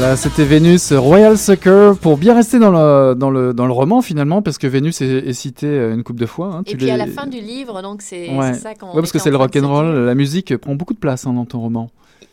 Voilà, 0.01 0.17
c'était 0.17 0.47
Vénus 0.47 0.95
Royal 0.95 1.37
Sucker 1.37 1.93
pour 2.01 2.17
bien 2.17 2.35
rester 2.35 2.59
dans 2.59 2.71
le, 2.71 3.15
dans 3.15 3.29
le, 3.29 3.53
dans 3.53 3.67
le 3.67 3.73
roman 3.73 4.01
finalement, 4.01 4.41
parce 4.41 4.57
que 4.57 4.67
Vénus 4.67 5.03
est, 5.03 5.29
est 5.29 5.35
citée 5.35 5.91
une 5.93 6.03
couple 6.03 6.21
de 6.21 6.25
fois. 6.25 6.55
hein. 6.55 6.63
Et 6.65 6.75
puis 6.75 6.91
à 6.91 6.97
la 6.97 7.07
fin 7.07 7.27
du 7.27 7.39
livre, 7.39 7.83
donc 7.83 8.01
c'est 8.01 8.31
Ouais. 8.35 8.55
ça 8.55 8.75
qu'on. 8.75 8.87
Ouais, 8.87 8.95
parce 8.95 9.13
que 9.13 9.19
c'est 9.19 9.31
le 9.31 9.37
rock'n'roll, 9.37 10.07
la 10.07 10.15
musique 10.15 10.57
prend 10.57 10.75
beaucoup 10.75 10.95
de 10.95 10.99
place 10.99 11.27
hein, 11.27 11.35
dans 11.35 11.45
ton 11.45 11.61
roman. 11.61 11.91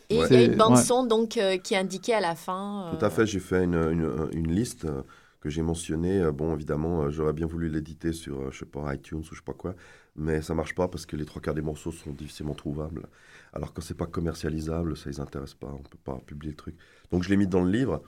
Et 0.10 0.16
il 0.16 0.34
y 0.34 0.36
a 0.38 0.44
une 0.46 0.56
bande 0.56 0.78
ouais. 0.78 0.82
son 0.82 1.04
donc 1.06 1.36
euh, 1.36 1.58
qui 1.58 1.74
est 1.74 1.78
indiquée 1.78 2.14
à 2.14 2.22
la 2.22 2.36
fin. 2.36 2.86
Tout 2.98 3.04
à 3.04 3.10
euh, 3.10 3.12
fait, 3.12 3.26
j'ai 3.26 3.40
fait 3.40 3.66
une, 3.66 3.74
une, 3.76 4.10
une 4.32 4.50
liste 4.50 4.86
euh, 4.86 5.02
que 5.40 5.50
j'ai 5.50 5.62
mentionnée. 5.62 6.22
Euh, 6.22 6.32
Bon, 6.32 6.54
évidemment, 6.56 7.04
euh, 7.04 7.10
j'aurais 7.10 7.34
bien 7.34 7.48
voulu 7.48 7.70
l'éditer 7.70 8.14
sur, 8.14 8.40
euh, 8.42 8.52
je 8.52 8.60
sais 8.60 8.66
pas, 8.66 8.94
iTunes 8.94 9.20
ou 9.20 9.24
je 9.34 9.40
sais 9.40 9.46
pas 9.46 9.54
quoi, 9.54 9.76
mais 10.16 10.42
ça 10.42 10.54
marche 10.54 10.76
pas 10.76 10.88
parce 10.88 11.06
que 11.06 11.16
les 11.16 11.26
trois 11.26 11.42
quarts 11.42 11.54
des 11.56 11.62
morceaux 11.62 11.92
sont 11.92 12.12
difficilement 12.12 12.54
trouvables. 12.54 13.08
Alors 13.54 13.74
quand 13.74 13.82
c'est 13.82 13.98
pas 13.98 14.08
commercialisable, 14.08 14.98
ça 14.98 15.10
les 15.10 15.20
intéresse 15.20 15.54
pas, 15.54 15.68
on 15.68 15.84
peut 15.84 15.98
pas 16.04 16.20
publier 16.26 16.52
le 16.52 16.58
truc. 16.58 16.76
Donc 17.12 17.24
je 17.24 17.30
l'ai 17.30 17.38
mis 17.38 17.48
dans 17.48 17.64
le 17.64 17.72
livre, 17.72 18.02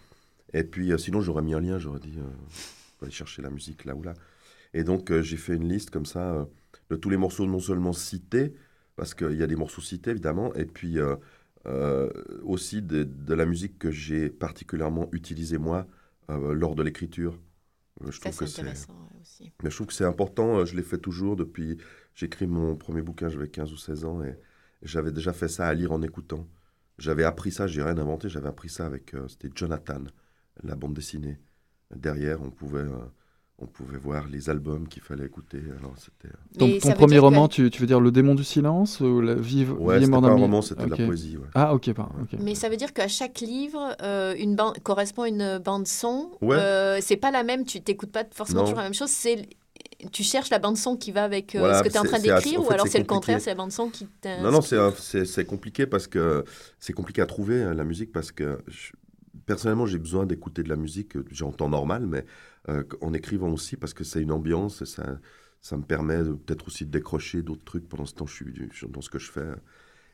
et 0.54 0.64
puis 0.64 0.92
sinon 1.00 1.22
j'aurais 1.22 1.42
mis 1.42 1.54
un 1.54 1.60
lien, 1.60 1.80
j'aurais 1.80 2.00
dit, 2.00 2.16
euh, 2.18 2.24
faut 2.98 3.06
aller 3.06 3.12
chercher 3.12 3.42
la 3.42 3.50
musique 3.50 3.86
là 3.86 3.96
ou 3.96 4.04
là. 4.04 4.14
Et 4.74 4.84
donc 4.84 5.12
j'ai 5.22 5.38
fait 5.38 5.56
une 5.56 5.68
liste 5.68 5.90
comme 5.90 6.06
ça 6.06 6.48
de 6.90 6.96
tous 6.96 7.10
les 7.10 7.18
morceaux 7.18 7.46
non 7.46 7.60
seulement 7.60 7.94
cités, 7.94 8.54
parce 8.96 9.14
qu'il 9.14 9.36
y 9.36 9.44
a 9.44 9.48
des 9.48 9.56
morceaux 9.56 9.82
cités 9.82 10.12
évidemment, 10.12 10.54
et 10.56 10.66
puis 10.66 10.98
aussi 12.44 12.82
de, 12.82 13.04
de 13.04 13.34
la 13.34 13.46
musique 13.46 13.80
que 13.80 13.92
j'ai 13.92 14.30
particulièrement 14.30 15.10
utilisée 15.12 15.58
moi 15.58 15.88
euh, 16.30 16.54
lors 16.54 16.76
de 16.76 16.84
l'écriture. 16.84 17.40
Euh, 18.04 18.12
Je 18.12 18.20
Ça, 18.20 18.32
trouve 18.32 18.38
que 18.38 18.46
c'est, 18.46 18.62
intéressant 18.62 18.94
ouais, 18.94 19.20
aussi. 19.22 19.52
mais 19.64 19.70
je 19.70 19.76
trouve 19.76 19.88
que 19.88 19.94
c'est 19.94 20.06
important. 20.06 20.60
euh, 20.60 20.66
Je 20.66 20.76
l'ai 20.76 20.84
fait 20.84 20.98
toujours 20.98 21.36
depuis. 21.36 21.78
J'écris 22.16 22.48
mon 22.48 22.76
premier 22.76 23.02
bouquin, 23.02 23.30
j'avais 23.30 23.50
15 23.50 23.72
ou 23.74 23.78
16 23.78 24.06
ans 24.06 24.24
et 24.24 24.38
j'avais 24.82 25.12
déjà 25.12 25.34
fait 25.34 25.48
ça 25.48 25.68
à 25.68 25.74
lire 25.74 25.92
en 25.92 26.02
écoutant. 26.02 26.48
J'avais 26.98 27.24
appris 27.24 27.52
ça, 27.52 27.68
j'ai 27.68 27.82
rien 27.84 27.98
inventé. 27.98 28.30
J'avais 28.30 28.48
appris 28.50 28.70
ça 28.70 28.86
avec. 28.86 29.14
euh, 29.14 29.28
C'était 29.28 29.50
Jonathan, 29.56 30.04
la 30.64 30.76
bande 30.76 30.94
dessinée. 30.96 31.40
Derrière, 31.96 32.42
on 32.42 32.52
pouvait, 32.52 32.80
euh, 32.82 33.06
on 33.62 33.66
pouvait 33.66 33.98
voir 33.98 34.28
les 34.28 34.50
albums 34.50 34.88
qu'il 34.88 35.02
fallait 35.02 35.26
écouter. 35.26 35.62
Alors 35.80 35.94
c'était. 35.98 36.34
euh, 36.64 36.80
Ton, 36.80 36.92
premier 36.94 37.18
que- 37.18 37.22
roman, 37.22 37.48
tu, 37.48 37.70
tu 37.70 37.82
veux 37.82 37.88
dire 37.88 38.00
Le 38.00 38.12
démon 38.12 38.34
du 38.36 38.44
silence 38.44 39.00
ou 39.02 39.22
la 39.22 39.36
vie, 39.36 39.66
Ouais, 39.66 40.00
c'était 40.00 40.12
pas 40.12 40.18
un 40.18 40.34
roman, 40.34 40.62
c'était 40.62 40.86
de 40.86 40.90
la 40.90 40.96
poésie. 41.06 41.38
ouais. 41.38 41.48
Ah, 41.56 41.74
ok, 41.74 41.92
pardon. 41.94 42.14
ok. 42.24 42.40
Mais 42.42 42.56
ça 42.56 42.70
veut 42.70 42.78
dire 42.78 42.94
qu'à 42.94 43.08
chaque 43.08 43.42
livre, 43.42 43.96
euh, 44.02 44.34
une 44.38 44.56
bande 44.56 44.80
correspond 44.80 45.24
à 45.24 45.28
une 45.28 45.58
bande 45.60 45.88
son. 45.88 46.32
Ouais. 46.42 46.56
Euh, 46.58 47.00
c'est 47.02 47.18
pas 47.18 47.32
la 47.32 47.44
même. 47.44 47.66
Tu 47.66 47.82
t'écoutes 47.82 48.12
pas 48.12 48.24
forcément 48.34 48.60
Non. 48.62 48.66
toujours 48.66 48.78
la 48.80 48.84
même 48.86 48.94
chose. 48.94 49.10
C'est 49.10 49.48
tu 50.14 50.24
cherches 50.24 50.50
la 50.50 50.60
bande 50.60 50.78
son 50.78 50.96
qui 50.96 51.12
va 51.12 51.26
avec 51.26 51.56
euh, 51.56 51.60
Voilà, 51.60 51.80
ce 51.80 51.84
que 51.84 51.90
tu 51.90 51.96
es 51.96 52.00
en 52.00 52.04
train 52.04 52.20
d'écrire, 52.20 52.60
en 52.60 52.64
ou 52.64 52.68
fait, 52.68 52.74
alors 52.74 52.86
c'est 52.86 52.94
c'est 52.94 53.00
le 53.00 53.04
contraire, 53.06 53.42
c'est 53.42 53.50
la 53.50 53.56
bande 53.56 53.72
son 53.74 53.90
qui. 53.90 54.08
Non, 54.42 54.52
non, 54.52 54.62
c'est 54.62 54.78
un- 54.78 54.94
c'est 54.98 55.26
c'est 55.26 55.44
compliqué 55.44 55.86
parce 55.86 56.08
que 56.08 56.46
c'est 56.80 56.94
compliqué 56.94 57.22
à 57.22 57.26
trouver 57.26 57.62
hein, 57.64 57.74
la 57.74 57.84
musique 57.84 58.14
parce 58.14 58.32
que 58.32 58.60
je- 58.68 58.92
personnellement 59.46 59.86
j'ai 59.86 59.98
besoin 59.98 60.26
d'écouter 60.26 60.64
de 60.64 60.70
la 60.70 60.76
musique, 60.78 61.14
j'ai 61.32 61.44
en 61.44 61.52
temps 61.52 61.68
normal, 61.70 62.06
mais 62.08 62.24
euh, 62.70 62.84
en 63.02 63.14
écrivant 63.14 63.50
aussi 63.52 63.78
parce 63.78 63.94
que 63.94 64.04
c'est 64.04 64.22
une 64.22 64.32
ambiance 64.32 64.82
et 64.82 64.86
ça, 64.86 65.20
ça 65.62 65.78
me 65.78 65.84
permet 65.84 66.24
peut-être 66.24 66.68
aussi 66.68 66.86
de 66.86 66.92
décrocher 66.92 67.42
d'autres 67.42 67.64
trucs 67.64 67.88
pendant 67.88 68.06
ce 68.06 68.14
temps 68.16 68.26
je 68.28 68.34
suis, 68.36 68.54
je 68.72 68.76
suis 68.78 68.88
dans 68.90 69.02
ce 69.02 69.10
que 69.10 69.20
je 69.20 69.32
fais. 69.32 69.48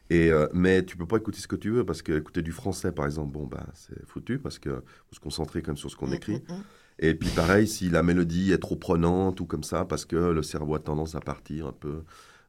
Et, 0.10 0.32
euh, 0.32 0.48
mais 0.54 0.86
tu 0.86 0.98
peux 0.98 1.08
pas 1.08 1.18
écouter 1.18 1.40
ce 1.40 1.48
que 1.48 1.56
tu 1.56 1.72
veux 1.72 1.86
parce 1.86 2.02
que 2.04 2.12
écouter 2.18 2.42
du 2.44 2.52
français 2.52 2.92
par 2.92 3.06
exemple, 3.06 3.32
bon 3.34 3.48
bah 3.48 3.66
c'est 3.74 4.06
foutu 4.08 4.38
parce 4.40 4.60
que 4.60 4.70
faut 5.08 5.16
se 5.16 5.20
concentrer 5.20 5.62
comme 5.64 5.78
sur 5.78 5.90
ce 5.90 5.96
qu'on 5.96 6.12
Mm, 6.12 6.14
écrit. 6.14 6.44
mm, 6.48 6.48
mm. 6.50 6.64
Et 7.00 7.16
puis 7.16 7.32
pareil, 7.32 7.68
si 7.68 7.90
la 7.90 8.04
mélodie 8.04 8.52
est 8.54 8.60
trop 8.60 8.76
prenante 8.78 9.40
ou 9.42 9.46
comme 9.46 9.64
ça, 9.64 9.86
parce 9.86 10.06
que 10.06 10.16
le 10.18 10.44
cerveau 10.44 10.76
a 10.76 10.80
tendance 10.80 11.16
à 11.16 11.22
partir 11.22 11.68
un 11.68 11.74
peu. 11.74 12.04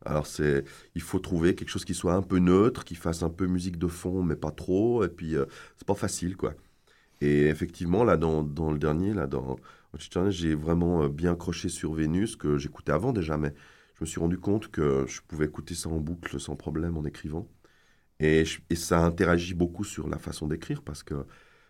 Alors 0.05 0.27
c'est, 0.27 0.65
il 0.95 1.03
faut 1.03 1.19
trouver 1.21 1.55
quelque 1.55 1.69
chose 1.71 1.85
qui 1.85 1.95
soit 1.95 2.15
un 2.15 2.23
peu 2.23 2.39
neutre, 2.39 2.85
qui 2.85 2.95
fasse 2.97 3.23
un 3.23 3.31
peu 3.31 3.47
musique 3.47 3.79
de 3.79 3.89
fond, 3.89 4.23
mais 4.23 4.37
pas 4.37 4.53
trop. 4.53 5.05
Et 5.05 5.09
puis 5.09 5.37
euh, 5.37 5.47
c'est 5.79 5.87
pas 5.89 5.95
facile, 5.97 6.37
quoi. 6.37 6.55
Et 7.21 7.47
effectivement, 7.47 8.05
là, 8.05 8.17
dans, 8.17 8.43
dans 8.43 8.71
le 8.73 8.79
dernier, 8.79 9.15
là, 9.15 9.27
dans 9.27 9.57
j'ai 10.31 10.55
vraiment 10.55 11.05
euh, 11.05 11.09
bien 11.09 11.33
accroché 11.33 11.69
sur 11.69 11.95
Vénus, 11.95 12.37
que 12.37 12.59
j'écoutais 12.59 12.93
avant 12.93 13.13
déjà, 13.13 13.37
mais 13.37 13.55
je 13.95 14.05
me 14.05 14.07
suis 14.07 14.21
rendu 14.21 14.39
compte 14.39 14.69
que 14.71 15.07
je 15.07 15.21
pouvais 15.23 15.47
écouter 15.47 15.75
ça 15.75 15.89
en 15.89 15.99
boucle 16.01 16.39
sans 16.41 16.57
problème 16.57 16.97
en 16.97 17.05
écrivant. 17.05 17.49
Et, 18.21 18.45
et 18.71 18.77
ça 18.77 19.05
interagit 19.05 19.55
beaucoup 19.55 19.85
sur 19.85 20.09
la 20.09 20.19
façon 20.19 20.49
d'écrire, 20.49 20.83
parce 20.83 21.03
que 21.03 21.27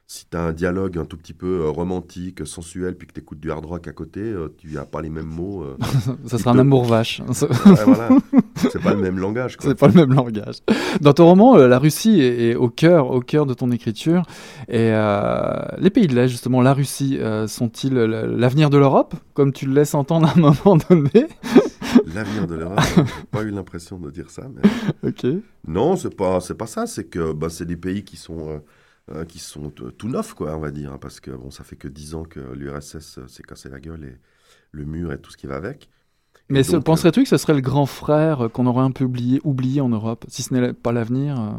si 0.09 0.25
tu 0.31 0.37
as 0.37 0.41
un 0.41 0.53
dialogue 0.53 0.99
un 0.99 1.05
tout 1.05 1.17
petit 1.17 1.33
peu 1.33 1.63
euh, 1.63 1.69
romantique, 1.69 2.47
sensuel, 2.47 2.97
puis 2.97 3.09
que 3.09 3.13
tu 3.13 3.21
écoutes 3.21 3.41
du 3.41 3.51
hard 3.51 3.65
rock 3.65 3.89
à 3.89 3.93
côté, 3.93 4.21
euh, 4.21 4.55
tu 4.57 4.69
n'as 4.69 4.85
pas 4.85 5.03
les 5.03 5.11
mêmes 5.11 5.27
mots. 5.27 5.65
euh. 5.65 5.77
Ça 6.27 6.39
sera 6.39 6.53
un 6.53 6.59
amour 6.61 6.85
vache. 6.85 7.23
C'est 7.33 7.51
Ouais, 7.67 7.85
voilà. 7.85 8.09
C'est 8.57 8.81
pas 8.81 8.95
le 8.95 9.01
même 9.01 9.19
langage. 9.19 9.57
Quoi. 9.57 9.75
pas 9.75 9.89
le 9.89 9.95
même 9.95 10.13
langage. 10.13 10.57
Dans 11.01 11.13
ton 11.13 11.27
roman, 11.27 11.57
la 11.57 11.79
Russie 11.81 12.21
est, 12.21 12.55
au 12.55 12.69
cœur, 12.69 13.11
au 13.11 13.21
cœur 13.21 13.47
de 13.47 13.55
ton 13.55 13.71
écriture. 13.73 14.23
Et 14.69 14.91
euh, 14.93 15.61
les 15.79 15.91
pays 15.91 16.07
de 16.07 16.15
l'Est, 16.15 16.29
justement, 16.29 16.63
la 16.63 16.73
Russie, 16.73 17.19
euh, 17.19 17.49
sont-ils 17.49 17.93
l'avenir 17.95 18.71
de 18.71 18.79
l'Europe, 18.79 19.15
comme 19.35 19.53
tu 19.53 19.67
le 19.67 19.75
laisses 19.75 19.95
entendre 19.95 20.29
à 20.29 20.33
un 20.37 20.41
moment 20.41 20.79
donné? 20.89 21.27
L'avenir 22.15 22.47
de 22.47 22.55
l'Europe, 22.55 22.81
pas 23.31 23.43
eu 23.43 23.51
l'impression 23.51 23.99
de 23.99 24.11
dire 24.11 24.31
ça. 24.31 24.43
Mais... 24.55 25.09
Ok. 25.09 25.27
Non, 25.67 25.97
c'est 25.97 26.15
pas, 26.15 26.41
c'est 26.41 26.55
pas 26.55 26.67
ça. 26.67 26.87
C'est 26.87 27.05
que 27.05 27.33
bah, 27.33 27.49
c'est 27.51 27.65
des 27.65 27.77
pays 27.77 28.05
qui 28.05 28.17
sont, 28.17 28.49
euh, 28.49 28.59
euh, 29.11 29.25
qui 29.25 29.39
sont 29.39 29.73
euh, 29.81 29.91
tout 29.91 30.09
neufs, 30.09 30.35
quoi, 30.35 30.57
on 30.57 30.61
va 30.61 30.71
dire. 30.71 30.93
hein, 30.93 30.99
parce 30.99 31.21
que 31.21 31.31
bon, 31.31 31.51
ça 31.51 31.65
fait 31.65 31.77
que 31.77 31.89
10 31.89 32.15
ans 32.15 32.25
que 32.25 32.41
l'URSS 32.41 33.19
euh, 33.19 33.29
s'est 33.29 33.43
cassé 33.43 33.69
la 33.69 33.81
gueule 33.81 34.05
et 34.05 34.19
le 34.73 34.85
mur 34.85 35.13
et 35.13 35.21
tout 35.21 35.31
ce 35.31 35.37
qui 35.37 35.47
va 35.47 35.57
avec. 35.57 35.89
Mais 36.49 36.63
penserais-tu 36.85 37.23
que 37.23 37.29
ce 37.29 37.37
serait 37.37 37.55
le 37.55 37.61
grand 37.61 37.87
frère 37.87 38.51
qu'on 38.53 38.67
aurait 38.67 38.85
un 38.85 38.93
peu 38.93 39.05
oublié, 39.05 39.41
oublié 39.43 39.81
en 39.81 39.89
Europe, 39.89 40.25
si 40.29 40.43
ce 40.43 40.55
n'est 40.55 40.73
pas 40.73 40.93
l'avenir 40.93 41.41
euh, 41.41 41.59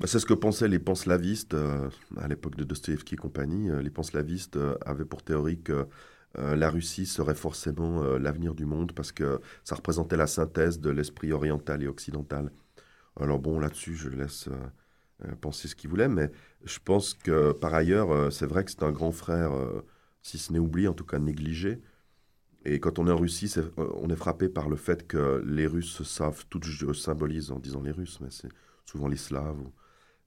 Bah, 0.00 0.06
c'est 0.06 0.18
ce 0.18 0.26
que 0.26 0.34
pensaient 0.34 0.68
les 0.68 0.78
panslavistes 0.80 1.54
euh, 1.54 1.88
à 2.16 2.26
l'époque 2.26 2.56
de 2.56 2.64
Dostoevsky 2.64 3.14
et 3.14 3.18
compagnie. 3.18 3.68
Les 3.82 3.90
panslavistes 3.90 4.58
avaient 4.84 5.04
pour 5.04 5.22
théorie 5.22 5.60
que 5.60 5.86
euh, 6.38 6.56
la 6.56 6.70
Russie 6.70 7.06
serait 7.06 7.34
forcément 7.34 8.02
euh, 8.02 8.18
l'avenir 8.18 8.54
du 8.54 8.64
monde 8.64 8.92
parce 8.92 9.12
que 9.12 9.40
ça 9.64 9.74
représentait 9.74 10.16
la 10.16 10.26
synthèse 10.26 10.80
de 10.80 10.90
l'esprit 10.90 11.32
oriental 11.32 11.82
et 11.82 11.88
occidental. 11.88 12.50
Alors 13.20 13.38
bon, 13.38 13.60
là-dessus, 13.60 13.94
je 13.96 14.08
laisse 14.08 14.48
euh, 14.48 14.56
penser 15.40 15.68
ce 15.68 15.74
qu'ils 15.76 15.90
voulaient, 15.90 16.08
mais 16.08 16.30
je 16.64 16.78
pense 16.84 17.14
que 17.14 17.52
par 17.52 17.74
ailleurs, 17.74 18.10
euh, 18.12 18.30
c'est 18.30 18.46
vrai 18.46 18.64
que 18.64 18.70
c'est 18.70 18.82
un 18.82 18.92
grand 18.92 19.12
frère, 19.12 19.52
euh, 19.52 19.84
si 20.22 20.38
ce 20.38 20.52
n'est 20.52 20.58
oublié, 20.58 20.88
en 20.88 20.94
tout 20.94 21.04
cas 21.04 21.18
négligé. 21.18 21.80
Et 22.64 22.80
quand 22.80 22.98
on 22.98 23.06
est 23.08 23.12
en 23.12 23.16
Russie, 23.18 23.52
euh, 23.58 23.70
on 23.96 24.08
est 24.10 24.16
frappé 24.16 24.48
par 24.48 24.68
le 24.68 24.76
fait 24.76 25.06
que 25.06 25.42
les 25.46 25.66
Russes 25.66 26.02
savent 26.04 26.44
tout, 26.48 26.60
je 26.62 26.92
symbolise 26.92 27.50
en 27.50 27.58
disant 27.58 27.82
les 27.82 27.90
Russes, 27.90 28.20
mais 28.20 28.30
c'est 28.30 28.48
souvent 28.84 29.08
les 29.08 29.16
Slaves. 29.16 29.58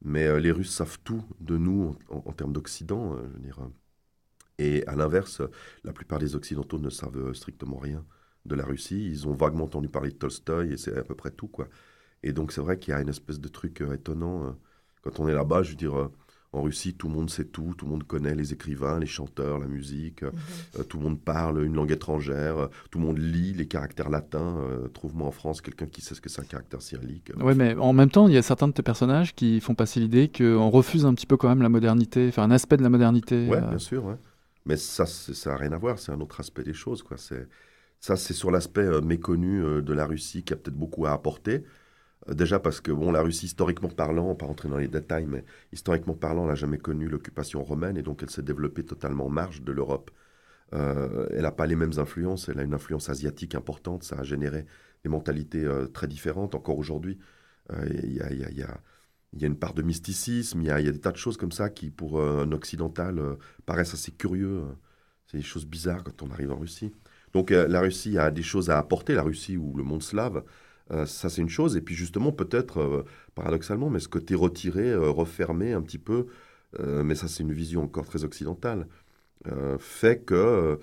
Mais 0.01 0.27
euh, 0.27 0.39
les 0.39 0.51
Russes 0.51 0.71
savent 0.71 0.99
tout 1.03 1.23
de 1.39 1.57
nous 1.57 1.95
en, 2.09 2.31
termes 2.33 2.53
d'Occident. 2.53 3.15
euh, 3.15 3.27
je 3.29 3.33
veux 3.33 3.39
dire. 3.39 3.59
Et 4.57 4.85
à 4.87 4.95
l'inverse, 4.95 5.41
la 5.83 5.93
plupart 5.93 6.19
des 6.19 6.35
Occidentaux 6.35 6.79
ne 6.79 6.89
savent 6.89 7.17
euh, 7.17 7.33
strictement 7.33 7.77
rien 7.77 8.05
de 8.45 8.55
la 8.55 8.65
Russie. 8.65 9.07
Ils 9.09 9.27
ont 9.27 9.33
vaguement 9.33 9.65
entendu 9.65 9.89
parler 9.89 10.11
de 10.11 10.15
Tolstoï 10.15 10.73
et 10.73 10.77
c'est 10.77 10.97
à 10.97 11.03
peu 11.03 11.15
près 11.15 11.31
tout. 11.31 11.47
quoi. 11.47 11.67
Et 12.23 12.33
donc 12.33 12.51
c'est 12.51 12.61
vrai 12.61 12.79
qu'il 12.79 12.91
y 12.91 12.95
a 12.95 13.01
une 13.01 13.09
espèce 13.09 13.39
de 13.39 13.47
truc 13.49 13.81
euh, 13.81 13.93
étonnant. 13.93 14.55
Quand 15.05 15.19
on 15.23 15.27
est 15.27 15.33
là-bas, 15.33 15.63
je 15.63 15.71
veux 15.71 15.75
dire, 15.75 15.95
euh, 15.97 16.11
en 16.51 16.61
Russie, 16.61 16.93
tout 16.93 17.09
le 17.09 17.13
monde 17.13 17.29
sait 17.29 17.43
tout, 17.43 17.73
tout 17.77 17.85
le 17.85 17.91
monde 17.91 18.05
connaît 18.05 18.33
les 18.33 18.53
écrivains, 18.53 18.97
les 18.99 19.05
chanteurs, 19.05 19.59
la 19.59 19.67
musique, 19.67 20.23
euh, 20.23 20.31
Mhm. 20.31 20.79
euh, 20.79 20.83
tout 20.83 20.97
le 20.97 21.03
monde 21.03 21.19
parle 21.19 21.63
une 21.65 21.75
langue 21.75 21.91
étrangère, 21.91 22.57
euh, 22.57 22.67
tout 22.89 22.97
le 22.99 23.05
monde 23.05 23.17
lit 23.19 23.53
les 23.53 23.67
caractères 23.67 24.09
latins. 24.09 24.57
euh, 24.59 24.87
Trouve-moi 24.87 25.27
en 25.27 25.31
France 25.31 25.59
quelqu'un 25.61 25.85
qui 25.85 26.01
sait 26.01 26.15
ce 26.15 26.21
que 26.21 26.29
c'est 26.29 26.41
un 26.41 26.45
caractère 26.45 26.81
cyrillique. 26.81 27.31
euh, 27.37 27.43
Ouais, 27.43 27.55
mais 27.55 27.75
en 27.75 27.91
même 27.93 28.09
temps, 28.09 28.27
il 28.29 28.33
y 28.33 28.37
a 28.37 28.41
certains 28.41 28.67
de 28.69 28.73
tes 28.73 28.83
personnages 28.83 29.35
qui 29.35 29.59
font 29.59 29.75
passer 29.75 29.99
l'idée 29.99 30.29
qu'on 30.35 30.69
refuse 30.69 31.05
un 31.05 31.13
petit 31.13 31.27
peu 31.27 31.35
quand 31.37 31.49
même 31.49 31.61
la 31.61 31.69
modernité, 31.69 32.27
enfin 32.29 32.43
un 32.43 32.51
aspect 32.51 32.77
de 32.77 32.83
la 32.83 32.89
modernité. 32.89 33.47
Euh, 33.51 33.59
bien 33.61 33.77
sûr. 33.79 34.05
ouais. 34.05 34.15
Mais 34.65 34.77
ça, 34.77 35.05
c'est- 35.05 35.33
ça 35.33 35.51
n'a 35.51 35.57
rien 35.57 35.73
à 35.73 35.77
voir. 35.77 35.99
C'est 35.99 36.11
un 36.13 36.21
autre 36.21 36.39
aspect 36.39 36.63
des 36.63 36.73
choses. 36.73 37.03
Quoi. 37.03 37.17
C'est, 37.17 37.47
ça, 37.99 38.15
c'est 38.15 38.33
sur 38.33 38.49
l'aspect 38.49 38.81
euh, 38.81 39.01
méconnu 39.01 39.61
euh, 39.61 39.81
de 39.81 39.93
la 39.93 40.05
Russie 40.07 40.43
qui 40.43 40.53
a 40.53 40.55
peut-être 40.55 40.77
beaucoup 40.77 41.05
à 41.05 41.11
apporter. 41.11 41.63
Euh, 42.29 42.33
déjà 42.33 42.59
parce 42.59 42.81
que 42.81 42.91
bon, 42.91 43.11
la 43.11 43.21
Russie, 43.21 43.45
historiquement 43.47 43.89
parlant, 43.89 44.35
pas 44.35 44.45
rentrer 44.45 44.69
dans 44.69 44.77
les 44.77 44.87
détails, 44.87 45.25
mais 45.27 45.45
historiquement 45.71 46.15
parlant, 46.15 46.43
elle 46.43 46.49
n'a 46.49 46.55
jamais 46.55 46.77
connu 46.77 47.07
l'occupation 47.09 47.63
romaine 47.63 47.97
et 47.97 48.01
donc 48.03 48.23
elle 48.23 48.29
s'est 48.29 48.41
développée 48.43 48.83
totalement 48.85 49.25
en 49.27 49.29
marge 49.29 49.61
de 49.61 49.71
l'Europe. 49.71 50.11
Euh, 50.73 51.27
elle 51.31 51.43
n'a 51.43 51.51
pas 51.51 51.67
les 51.67 51.75
mêmes 51.75 51.97
influences. 51.99 52.49
Elle 52.49 52.59
a 52.59 52.63
une 52.63 52.73
influence 52.73 53.09
asiatique 53.09 53.55
importante. 53.55 54.03
Ça 54.03 54.17
a 54.19 54.23
généré 54.23 54.65
des 55.03 55.09
mentalités 55.09 55.63
euh, 55.65 55.87
très 55.87 56.07
différentes 56.07 56.55
encore 56.55 56.77
aujourd'hui. 56.79 57.19
Il 57.87 58.11
y, 58.13 58.55
y 58.57 58.63
a- 58.63 58.81
une 59.41 59.57
part 59.57 59.73
de 59.73 59.81
mysticisme, 59.81 60.61
il 60.61 60.67
y 60.67 60.71
a, 60.71 60.81
des 60.81 60.99
tas 60.99 61.11
de 61.11 61.17
choses 61.17 61.37
comme 61.37 61.51
ça 61.51 61.69
qui, 61.69 61.89
pour 61.91 62.21
un 62.21 62.51
occidental, 62.51 63.21
paraissent 63.65 63.93
assez 63.93 64.11
curieux. 64.11 64.63
C'est 65.27 65.37
des 65.37 65.43
choses 65.43 65.65
bizarres 65.65 66.03
quand 66.03 66.21
on 66.23 66.31
arrive 66.31 66.51
en 66.51 66.57
Russie. 66.59 66.93
Donc 67.33 67.49
la 67.51 67.81
Russie 67.81 68.17
a 68.17 68.31
des 68.31 68.43
choses 68.43 68.69
à 68.69 68.77
apporter, 68.77 69.13
la 69.15 69.23
Russie 69.23 69.57
ou 69.57 69.75
le 69.75 69.83
monde 69.83 70.03
slave, 70.03 70.43
euh, 70.91 71.05
ça 71.05 71.29
c'est 71.29 71.41
une 71.41 71.49
chose. 71.49 71.75
Et 71.75 71.81
puis 71.81 71.95
justement, 71.95 72.31
peut-être, 72.31 72.79
euh, 72.79 73.05
paradoxalement, 73.33 73.89
mais 73.89 73.99
ce 73.99 74.07
côté 74.07 74.35
retiré, 74.35 74.89
euh, 74.89 75.09
refermé 75.09 75.73
un 75.73 75.81
petit 75.81 75.97
peu, 75.97 76.27
mais 76.77 77.15
ça 77.15 77.29
c'est 77.29 77.41
une 77.41 77.53
vision 77.53 77.83
encore 77.83 78.05
très 78.05 78.25
occidentale. 78.25 78.87
fait 79.79 80.25
que 80.25 80.77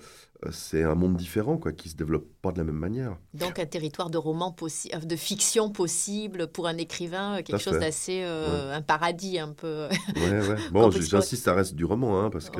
c'est 0.51 0.81
un 0.81 0.95
monde 0.95 1.15
différent, 1.15 1.57
quoi, 1.57 1.71
qui 1.71 1.87
se 1.87 1.95
développe 1.95 2.25
pas 2.41 2.51
de 2.51 2.57
la 2.57 2.63
même 2.63 2.77
manière. 2.77 3.15
Donc 3.35 3.59
un 3.59 3.67
territoire 3.67 4.09
de 4.09 4.17
roman 4.17 4.51
possible, 4.51 5.05
de 5.05 5.15
fiction 5.15 5.69
possible 5.69 6.47
pour 6.47 6.65
un 6.65 6.77
écrivain, 6.77 7.43
quelque 7.43 7.61
chose 7.61 7.77
d'assez, 7.77 8.23
un 8.23 8.81
paradis 8.81 9.37
un 9.37 9.53
peu. 9.53 9.87
ouais, 10.15 10.47
ouais. 10.47 10.55
Bon, 10.71 10.89
j'insiste, 10.89 11.43
ça 11.43 11.53
reste 11.53 11.75
du 11.75 11.85
roman, 11.85 12.23
hein, 12.23 12.31
parce 12.31 12.49
que. 12.49 12.59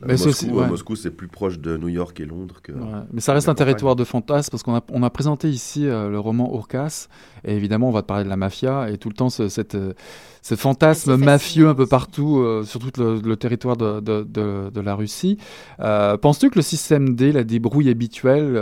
Euh, 0.00 0.06
mais 0.06 0.16
Moscou, 0.16 0.46
Moscou, 0.46 0.96
c'est 0.96 1.10
plus 1.10 1.28
proche 1.28 1.58
de 1.58 1.76
New 1.76 1.88
York 1.88 2.18
et 2.18 2.24
Londres 2.24 2.56
que. 2.62 2.72
Mais 3.12 3.20
ça 3.20 3.34
reste 3.34 3.48
un 3.48 3.54
territoire 3.54 3.94
de 3.94 4.04
fantasme 4.04 4.50
parce 4.50 4.62
qu'on 4.62 4.74
a, 4.74 4.80
on 4.90 5.02
a 5.02 5.10
présenté 5.10 5.50
ici 5.50 5.86
euh, 5.86 6.08
le 6.08 6.18
roman 6.18 6.52
Urkas 6.54 7.08
et 7.44 7.54
évidemment 7.54 7.88
on 7.88 7.92
va 7.92 8.02
te 8.02 8.06
parler 8.06 8.24
de 8.24 8.28
la 8.28 8.36
mafia 8.36 8.90
et 8.90 8.96
tout 8.96 9.10
le 9.10 9.14
temps 9.14 9.28
ce, 9.28 9.48
cette, 9.48 9.74
euh, 9.74 9.92
ce 10.40 10.54
fantasme 10.54 11.16
mafieux 11.16 11.68
un 11.68 11.74
peu 11.74 11.86
partout 11.86 12.42
sur 12.64 12.80
tout 12.80 13.00
le, 13.00 13.34
territoire 13.36 13.76
de, 13.76 14.00
de, 14.00 14.22
de, 14.70 14.80
la 14.80 14.94
Russie. 14.94 15.38
Penses-tu 15.78 16.50
que 16.50 16.56
le 16.56 16.62
système 16.62 17.14
D, 17.14 17.30
la 17.30 17.44
débrouille 17.44 17.90
habituelle 17.90 18.58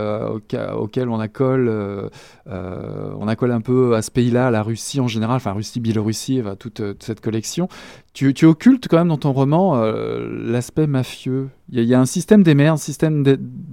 auquel 0.75 1.09
on 1.09 1.19
accole, 1.19 2.09
on 2.45 3.27
accole 3.27 3.51
un 3.51 3.61
peu 3.61 3.95
à 3.95 4.03
ce 4.03 4.11
pays-là, 4.11 4.47
à 4.47 4.51
la 4.51 4.61
Russie 4.61 4.99
en 4.99 5.07
général, 5.07 5.37
enfin 5.37 5.53
Russie, 5.53 5.79
Biélorussie, 5.79 6.41
toute 6.59 6.81
cette 6.99 7.21
collection, 7.21 7.67
tu, 8.13 8.33
tu, 8.33 8.45
occultes 8.45 8.87
quand 8.89 8.97
même 8.97 9.07
dans 9.07 9.17
ton 9.17 9.31
roman 9.31 9.77
euh, 9.77 10.27
l'aspect 10.29 10.87
mafieux. 10.87 11.49
Il 11.69 11.81
y, 11.83 11.93
a 11.93 11.99
un 11.99 12.05
système 12.05 12.43
des 12.43 12.51
un 12.65 12.75
système, 12.75 13.23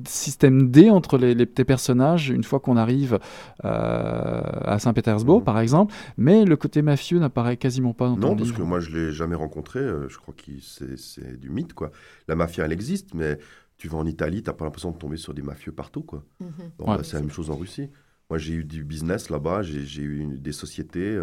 système 0.07 0.71
D 0.71 0.91
entre 0.91 1.19
les, 1.19 1.47
tes 1.47 1.65
personnages 1.65 2.31
une 2.31 2.45
fois 2.45 2.61
qu'on 2.61 2.77
arrive 2.77 3.19
euh, 3.65 4.43
à 4.63 4.79
Saint-Pétersbourg, 4.79 5.41
mmh. 5.41 5.45
par 5.45 5.59
exemple, 5.59 5.93
mais 6.17 6.45
le 6.45 6.57
côté 6.57 6.83
mafieux 6.83 7.19
n'apparaît 7.19 7.57
quasiment 7.57 7.95
pas 7.95 8.07
dans 8.07 8.17
non, 8.17 8.29
ton 8.29 8.35
livre. 8.35 8.39
Non, 8.39 8.45
parce 8.45 8.59
que 8.59 8.63
moi 8.63 8.81
je 8.81 8.91
l'ai 8.91 9.13
jamais 9.13 9.35
rencontré. 9.35 9.81
Euh, 9.81 10.09
je 10.09 10.19
crois 10.19 10.35
que 10.35 10.53
c'est 10.97 11.41
du 11.41 11.51
mythe, 11.51 11.75
quoi. 11.75 11.91
La 12.29 12.37
mafia, 12.37 12.65
elle 12.65 12.73
existe, 12.73 13.15
mais 13.15 13.39
tu 13.77 13.89
vas 13.89 13.99
en 13.99 14.07
Italie, 14.07 14.45
tu 14.45 14.51
n'as 14.51 14.55
pas 14.55 14.65
l'impression 14.65 14.93
de 14.93 14.99
tomber 14.99 15.17
sur 15.17 15.35
des 15.35 15.43
mafieux 15.43 15.73
partout, 15.73 16.03
quoi. 16.03 16.23
Mmh. 16.39 16.47
Bah, 16.79 17.01
c'est 17.03 17.15
la 17.15 17.23
même 17.23 17.33
chose 17.33 17.51
en 17.51 17.57
Russie. 17.57 17.91
Moi, 18.31 18.39
j'ai 18.39 18.55
eu 18.55 18.65
du 18.65 18.85
business 18.85 19.31
là-bas, 19.31 19.63
j'ai 19.63 20.03
eu 20.03 20.39
des 20.39 20.53
sociétés. 20.53 21.19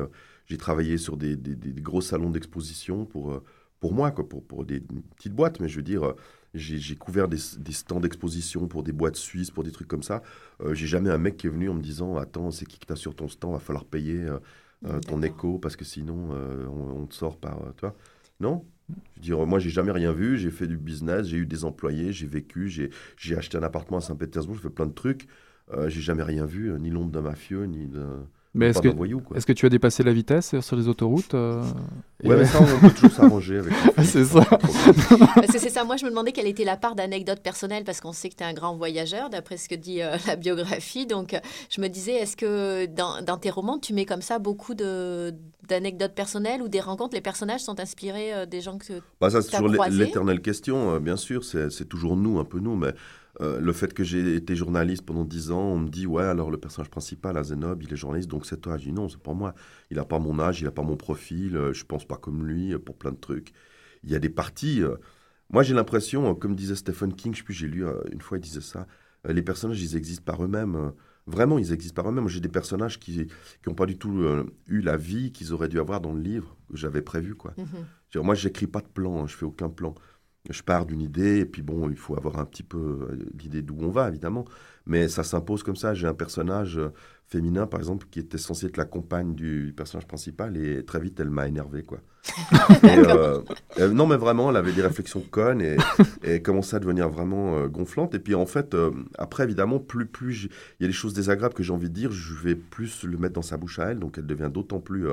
J'ai 0.47 0.57
travaillé 0.57 0.97
sur 0.97 1.17
des, 1.17 1.37
gros 1.77 2.01
salons 2.01 2.29
d'exposition 2.29 3.05
pour, 3.05 3.33
euh, 3.33 3.43
pour 3.79 3.93
moi, 3.93 4.11
quoi, 4.11 4.27
pour, 4.27 4.43
pour 4.43 4.63
des 4.63 4.81
petites 5.15 5.33
boîtes, 5.33 5.59
mais 5.59 5.67
je 5.67 5.77
veux 5.77 5.83
dire, 5.83 6.03
euh, 6.05 6.15
j'ai 6.53 6.95
couvert 6.95 7.27
des, 7.27 7.37
stands 7.37 7.99
d'exposition 7.99 8.67
pour 8.67 8.83
des 8.83 8.91
boîtes 8.91 9.15
suisses, 9.15 9.51
pour 9.51 9.63
des 9.63 9.71
trucs 9.71 9.87
comme 9.87 10.03
ça. 10.03 10.21
Euh, 10.61 10.73
j'ai 10.73 10.87
jamais 10.87 11.09
un 11.09 11.17
mec 11.17 11.37
qui 11.37 11.47
est 11.47 11.49
venu 11.49 11.69
en 11.69 11.73
me 11.73 11.81
disant 11.81 12.15
Attends, 12.17 12.51
c'est 12.51 12.65
qui 12.65 12.79
que 12.79 12.85
tu 12.85 12.93
as 12.93 12.95
sur 12.95 13.15
ton 13.15 13.27
stand, 13.27 13.53
va 13.53 13.59
falloir 13.59 13.85
payer 13.85 14.25
ton 15.07 15.23
écho 15.23 15.57
parce 15.57 15.75
que 15.75 15.83
sinon 15.83 16.29
on, 16.69 17.07
te 17.07 17.15
sort 17.15 17.37
par. 17.37 17.73
toi. 17.75 17.95
Non 18.39 18.65
je 18.87 18.93
veux 19.15 19.21
dire, 19.21 19.45
moi, 19.47 19.57
j'ai 19.57 19.71
jamais 19.71 19.91
rien 19.91 20.11
vu. 20.11 20.37
J'ai 20.37 20.51
fait 20.51 20.67
du 20.67 20.77
business, 20.77 21.25
j'ai 21.25 21.37
eu 21.37 21.47
des 21.47 21.65
employés, 21.65 22.13
j'ai 22.13 22.27
vécu, 22.27 22.69
j'ai 22.69 23.35
acheté 23.35 23.57
un 23.57 23.63
appartement 23.63 23.97
à 23.97 24.01
Saint-Pétersbourg, 24.01 24.55
j'ai 24.57 24.61
fait 24.61 24.69
plein 24.69 24.85
de 24.85 24.93
trucs. 24.93 25.27
j'ai 25.87 26.01
jamais 26.01 26.21
rien 26.21 26.45
vu, 26.45 26.71
ni 26.79 26.91
l'ombre 26.91 27.11
d'un 27.11 27.21
mafieux, 27.21 27.63
ni 27.65 27.87
de. 27.87 28.05
Mais 28.55 28.67
est-ce 28.67 28.81
que, 28.81 28.87
est 28.87 29.45
que, 29.45 29.51
tu 29.51 29.65
as 29.65 29.69
dépassé 29.69 30.01
la 30.01 30.13
vitesse 30.13 30.57
sur 30.61 30.77
les 30.77 30.87
autoroutes 30.87 31.33
euh, 31.33 31.61
Ouais, 32.23 32.37
mais 32.37 32.45
ça, 32.45 32.59
on 32.61 32.79
peut 32.79 32.93
toujours 32.95 33.11
s'arranger 33.11 33.57
avec. 33.57 33.73
c'est 34.05 34.23
ça. 34.23 34.45
parce 34.45 35.51
que 35.51 35.59
c'est 35.59 35.69
ça. 35.69 35.83
Moi, 35.83 35.97
je 35.97 36.05
me 36.05 36.09
demandais 36.09 36.31
quelle 36.31 36.47
était 36.47 36.63
la 36.63 36.77
part 36.77 36.95
d'anecdotes 36.95 37.41
personnelles, 37.41 37.83
parce 37.83 37.99
qu'on 37.99 38.13
sait 38.13 38.29
que 38.29 38.35
tu 38.35 38.43
es 38.43 38.45
un 38.45 38.53
grand 38.53 38.77
voyageur, 38.77 39.29
d'après 39.29 39.57
ce 39.57 39.67
que 39.67 39.75
dit 39.75 40.01
euh, 40.01 40.15
la 40.25 40.37
biographie. 40.37 41.05
Donc, 41.05 41.33
euh, 41.33 41.39
je 41.69 41.81
me 41.81 41.89
disais, 41.89 42.13
est-ce 42.13 42.37
que 42.37 42.85
dans, 42.85 43.21
dans, 43.21 43.37
tes 43.37 43.49
romans, 43.49 43.77
tu 43.77 43.93
mets 43.93 44.05
comme 44.05 44.21
ça 44.21 44.39
beaucoup 44.39 44.73
d'anecdotes 44.73 46.15
personnelles 46.15 46.61
ou 46.61 46.69
des 46.69 46.79
rencontres? 46.79 47.13
Les 47.13 47.21
personnages 47.21 47.61
sont 47.61 47.81
inspirés 47.81 48.47
des 48.47 48.61
gens 48.61 48.77
que 48.77 48.93
bah, 49.19 49.29
ça, 49.29 49.41
c'est 49.41 49.57
toujours 49.57 49.85
l'éternelle 49.89 50.41
question, 50.41 50.97
bien 51.01 51.17
sûr. 51.17 51.43
C'est 51.43 51.89
toujours 51.89 52.15
nous, 52.15 52.39
un 52.39 52.45
peu 52.45 52.59
nous, 52.59 52.77
mais 52.77 52.93
euh, 53.41 53.59
le 53.59 53.73
fait 53.73 53.93
que 53.93 54.03
j'ai 54.03 54.35
été 54.35 54.55
journaliste 54.55 55.05
pendant 55.05 55.25
dix 55.25 55.51
ans, 55.51 55.61
on 55.61 55.79
me 55.79 55.89
dit 55.89 56.07
ouais 56.07 56.23
alors 56.23 56.51
le 56.51 56.57
personnage 56.57 56.89
principal, 56.89 57.37
Azenob, 57.37 57.83
il 57.83 57.91
est 57.91 57.97
journaliste, 57.97 58.29
donc 58.29 58.45
c'est 58.45 58.61
toi. 58.61 58.77
Je 58.77 58.85
dis 58.85 58.91
non, 58.91 59.09
c'est 59.09 59.21
pas 59.21 59.33
moi. 59.33 59.53
Il 59.91 59.97
n'a 59.97 60.05
pas 60.05 60.19
mon 60.19 60.39
âge, 60.39 60.61
il 60.61 60.65
n'a 60.65 60.71
pas 60.71 60.83
mon 60.83 60.95
profil, 60.95 61.55
euh, 61.55 61.73
je 61.73 61.85
pense 61.85 62.05
pas 62.05 62.17
comme 62.17 62.45
lui 62.45 62.73
euh, 62.73 62.79
pour 62.79 62.97
plein 62.97 63.11
de 63.11 63.17
trucs. 63.17 63.51
Il 64.03 64.11
y 64.11 64.15
a 64.15 64.19
des 64.19 64.29
parties. 64.29 64.83
moi 65.49 65.63
j'ai 65.63 65.73
l'impression, 65.73 66.35
comme 66.35 66.55
disait 66.55 66.75
Stephen 66.75 67.13
King, 67.13 67.33
je 67.33 67.39
sais 67.39 67.43
plus, 67.43 67.53
j'ai 67.55 67.67
lu 67.67 67.83
une 68.11 68.21
fois, 68.21 68.37
il 68.37 68.41
disait 68.41 68.61
ça. 68.61 68.85
les 69.27 69.41
personnages, 69.41 69.81
ils 69.81 69.95
existent 69.95 70.23
par 70.23 70.43
eux-mêmes. 70.43 70.91
vraiment, 71.25 71.57
ils 71.57 71.73
existent 71.73 72.03
par 72.03 72.11
eux-mêmes. 72.11 72.27
J'ai 72.27 72.39
des 72.39 72.49
personnages 72.49 72.99
qui 72.99 73.27
n'ont 73.65 73.73
pas 73.73 73.87
du 73.87 73.97
tout 73.97 74.23
eu 74.67 74.81
la 74.81 74.95
vie 74.95 75.31
qu'ils 75.31 75.53
auraient 75.53 75.69
dû 75.69 75.79
avoir 75.79 76.01
dans 76.01 76.13
le 76.13 76.21
livre 76.21 76.55
que 76.69 76.77
j'avais 76.77 77.01
prévu 77.01 77.33
quoi. 77.33 77.55
Mm-hmm. 77.57 78.21
Moi, 78.21 78.35
j'écris 78.35 78.67
pas 78.67 78.81
de 78.81 78.87
plan, 78.87 79.23
hein, 79.23 79.27
je 79.27 79.35
fais 79.35 79.45
aucun 79.45 79.69
plan 79.69 79.95
je 80.49 80.63
pars 80.63 80.85
d'une 80.85 81.01
idée, 81.01 81.39
et 81.39 81.45
puis 81.45 81.61
bon, 81.61 81.89
il 81.89 81.95
faut 81.95 82.15
avoir 82.15 82.39
un 82.39 82.45
petit 82.45 82.63
peu 82.63 82.77
euh, 82.77 83.17
l'idée 83.39 83.61
d'où 83.61 83.77
on 83.79 83.89
va, 83.89 84.07
évidemment. 84.09 84.45
Mais 84.85 85.07
ça 85.07 85.23
s'impose 85.23 85.63
comme 85.63 85.75
ça. 85.75 85.93
J'ai 85.93 86.07
un 86.07 86.13
personnage 86.13 86.77
euh, 86.77 86.89
féminin, 87.27 87.65
par 87.65 87.79
exemple, 87.79 88.05
qui 88.11 88.19
était 88.19 88.37
censé 88.37 88.67
être 88.67 88.77
la 88.77 88.85
compagne 88.85 89.33
du 89.33 89.73
personnage 89.75 90.07
principal, 90.07 90.57
et 90.57 90.85
très 90.85 90.99
vite, 90.99 91.19
elle 91.19 91.29
m'a 91.29 91.47
énervé, 91.47 91.83
quoi. 91.83 91.99
Euh, 93.77 93.91
non, 93.91 94.07
mais 94.07 94.15
vraiment, 94.15 94.49
elle 94.49 94.55
avait 94.55 94.71
des 94.71 94.81
réflexions 94.81 95.21
connes, 95.21 95.61
et, 95.61 95.75
et 96.23 96.41
commençait 96.41 96.77
à 96.77 96.79
devenir 96.79 97.09
vraiment 97.09 97.67
gonflante. 97.67 98.15
Et 98.15 98.19
puis, 98.19 98.35
en 98.35 98.45
fait, 98.45 98.75
après, 99.17 99.43
évidemment, 99.43 99.79
plus, 99.79 100.05
plus 100.05 100.43
il 100.79 100.83
y 100.83 100.85
a 100.85 100.87
des 100.87 100.93
choses 100.93 101.13
désagréables 101.13 101.53
que 101.53 101.63
j'ai 101.63 101.73
envie 101.73 101.89
de 101.89 101.93
dire, 101.93 102.11
je 102.11 102.33
vais 102.35 102.55
plus 102.55 103.03
le 103.03 103.17
mettre 103.17 103.33
dans 103.33 103.41
sa 103.41 103.57
bouche 103.57 103.79
à 103.79 103.91
elle, 103.91 103.99
donc 103.99 104.17
elle 104.17 104.25
devient 104.25 104.49
d'autant 104.51 104.79
plus... 104.79 105.07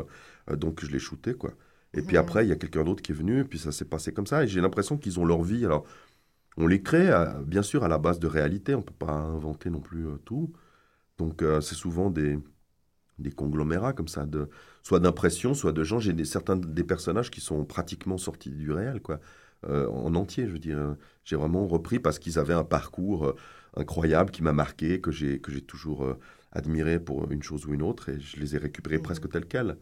donc, 0.53 0.85
je 0.85 0.91
l'ai 0.91 1.01
shooté, 1.01 1.35
quoi. 1.35 1.53
Et 1.95 2.03
puis 2.03 2.17
après, 2.17 2.45
il 2.45 2.49
y 2.49 2.53
a 2.53 2.57
quelqu'un 2.57 2.85
d'autre 2.85 3.03
qui 3.03 3.13
est 3.13 3.15
venu, 3.15 3.41
et 3.41 3.45
puis 3.45 3.59
ça 3.59 3.73
s'est 3.73 3.85
passé 3.85 4.13
comme 4.13 4.27
ça. 4.27 4.45
Et 4.45 4.49
j'ai 4.49 4.61
l'impression 4.61 4.97
qu'ils 4.97 5.21
ont 5.21 5.25
leur 5.25 5.43
vie. 5.43 5.65
Alors, 5.65 5.85
on 6.57 6.67
les 6.67 6.83
crée, 6.83 7.11
bien 7.47 7.63
sûr, 7.63 7.85
à 7.85 7.89
la 7.89 7.99
base 7.99 8.19
de 8.19 8.27
réalité. 8.27 8.75
On 8.75 8.79
ne 8.79 8.85
peut 8.85 8.95
pas 8.99 9.13
inventer 9.13 9.71
non 9.71 9.81
plus 9.81 10.07
euh, 10.07 10.17
tout. 10.25 10.53
Donc, 11.19 11.43
euh, 11.43 11.61
c'est 11.61 11.75
souvent 11.75 12.11
des, 12.11 12.39
des 13.19 13.31
conglomérats 13.31 13.93
comme 13.93 14.09
ça, 14.09 14.25
de, 14.27 14.49
soit 14.83 15.01
d'impression, 15.01 15.55
soit 15.55 15.73
de 15.73 15.85
gens. 15.85 15.99
J'ai 15.99 16.15
des, 16.15 16.25
certains 16.25 16.57
des 16.57 16.85
personnages 16.85 17.31
qui 17.31 17.41
sont 17.41 17.65
pratiquement 17.65 18.19
sortis 18.19 18.51
du 18.51 18.73
réel, 18.73 19.01
quoi. 19.01 19.21
Euh, 19.69 19.89
en 19.91 20.15
entier, 20.17 20.47
je 20.47 20.53
veux 20.53 20.59
dire. 20.59 20.97
J'ai 21.25 21.37
vraiment 21.37 21.67
repris 21.69 22.01
parce 22.01 22.19
qu'ils 22.19 22.39
avaient 22.39 22.55
un 22.55 22.65
parcours 22.65 23.35
incroyable 23.77 24.31
qui 24.31 24.43
m'a 24.43 24.53
marqué, 24.53 25.01
que 25.01 25.13
j'ai 25.13 25.41
toujours 25.41 26.17
admiré 26.51 26.99
pour 26.99 27.31
une 27.31 27.43
chose 27.43 27.67
ou 27.67 27.75
une 27.75 27.83
autre, 27.83 28.09
et 28.09 28.19
je 28.21 28.39
les 28.39 28.57
ai 28.57 28.59
récupérés 28.59 28.99
mmh. 28.99 29.03
presque 29.03 29.31
tels 29.31 29.47
quels. 29.47 29.77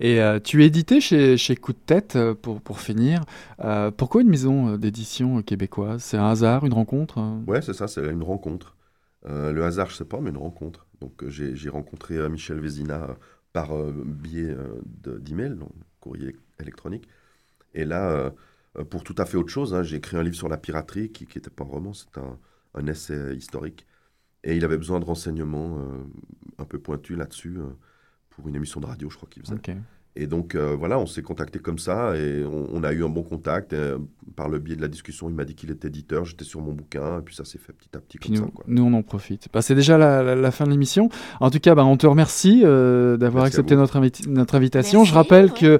Et 0.00 0.20
euh, 0.20 0.38
tu 0.40 0.64
édité 0.64 1.00
chez, 1.00 1.36
chez 1.36 1.56
Coup 1.56 1.72
de 1.72 1.78
Tête, 1.78 2.16
euh, 2.16 2.34
pour, 2.34 2.80
finir. 2.80 3.24
Euh, 3.60 3.90
pourquoi 3.90 4.22
une 4.22 4.28
maison 4.28 4.76
d'édition 4.76 5.42
québécoise? 5.42 6.02
C'est 6.02 6.16
un 6.16 6.28
hasard, 6.28 6.64
une 6.66 6.74
rencontre 6.74 7.20
Ouais, 7.46 7.62
c'est 7.62 7.72
ça, 7.72 7.88
c'est 7.88 8.04
une 8.06 8.22
rencontre. 8.22 8.76
le 9.24 9.64
hasard, 9.64 9.90
je 9.90 9.96
sais 9.96 10.04
pas, 10.04 10.20
mais 10.20 10.30
une 10.30 10.36
rencontre. 10.36 10.86
Donc 11.00 11.24
j'ai 11.28 11.68
rencontré 11.68 12.28
Michel 12.28 12.58
Vézina 12.60 13.16
par 13.52 13.70
biais 14.04 14.54
d'email, 15.04 15.56
donc 15.56 15.70
courrier 16.00 16.36
électronique. 16.60 17.08
Et 17.74 17.84
là, 17.84 18.32
pour 18.90 19.04
tout 19.04 19.14
à 19.18 19.26
fait 19.26 19.36
autre 19.36 19.50
chose, 19.50 19.74
hein, 19.74 19.82
j'ai 19.82 19.96
écrit 19.96 20.16
un 20.16 20.22
livre 20.22 20.36
sur 20.36 20.48
la 20.48 20.56
piraterie 20.56 21.10
qui 21.10 21.24
n'était 21.24 21.50
pas 21.50 21.64
un 21.64 21.68
roman, 21.68 21.92
c'est 21.92 22.18
un, 22.18 22.38
un, 22.74 22.86
essai 22.86 23.34
historique. 23.36 23.86
Et 24.44 24.56
il 24.56 24.64
avait 24.64 24.78
besoin 24.78 25.00
de 25.00 25.04
renseignements 25.04 25.80
un 26.58 26.64
peu 26.64 26.78
pointus 26.78 27.16
là-dessus 27.16 27.58
pour 28.36 28.46
une 28.48 28.54
émission 28.54 28.80
de 28.80 28.86
radio, 28.86 29.10
je 29.10 29.16
crois 29.16 29.28
qu'il 29.30 29.42
faisait. 29.42 29.54
Et 30.16 30.26
donc, 30.26 30.54
euh, 30.54 30.74
voilà, 30.76 30.98
on 30.98 31.06
s'est 31.06 31.22
contacté 31.22 31.58
comme 31.58 31.78
ça 31.78 32.16
et 32.16 32.42
on, 32.44 32.82
a 32.82 32.92
eu 32.92 33.04
un 33.04 33.08
bon 33.08 33.22
contact. 33.22 33.72
Euh, 33.72 33.98
par 34.34 34.48
le 34.48 34.58
biais 34.58 34.76
de 34.76 34.82
la 34.82 34.88
discussion, 34.88 35.30
il 35.30 35.34
m'a 35.34 35.44
dit 35.44 35.54
qu'il 35.54 35.70
était 35.70 35.88
éditeur, 35.88 36.24
j'étais 36.26 36.44
sur 36.44 36.60
mon 36.60 36.72
bouquin, 36.72 37.20
et 37.20 37.22
puis 37.22 37.34
ça 37.34 37.44
s'est 37.44 37.58
fait 37.58 37.72
petit 37.72 37.88
à 37.94 38.00
petit 38.00 38.18
comme 38.18 38.34
nous, 38.34 38.42
ça. 38.42 38.64
Nous, 38.66 38.82
on 38.82 38.92
en 38.92 39.02
profite. 39.02 39.48
Bah, 39.52 39.62
c'est 39.62 39.74
déjà 39.74 39.96
la, 39.96 40.50
fin 40.50 40.64
de 40.64 40.70
l'émission. 40.70 41.08
En 41.40 41.48
tout 41.48 41.60
cas, 41.60 41.74
bah, 41.74 41.84
on 41.84 41.96
te 41.96 42.06
remercie 42.06 42.62
euh, 42.64 43.16
d'avoir 43.16 43.44
accepté 43.44 43.76
notre, 43.76 43.98
notre 44.28 44.54
invitation. 44.54 45.04
je 45.04 45.14
rappelle 45.14 45.52
que 45.52 45.78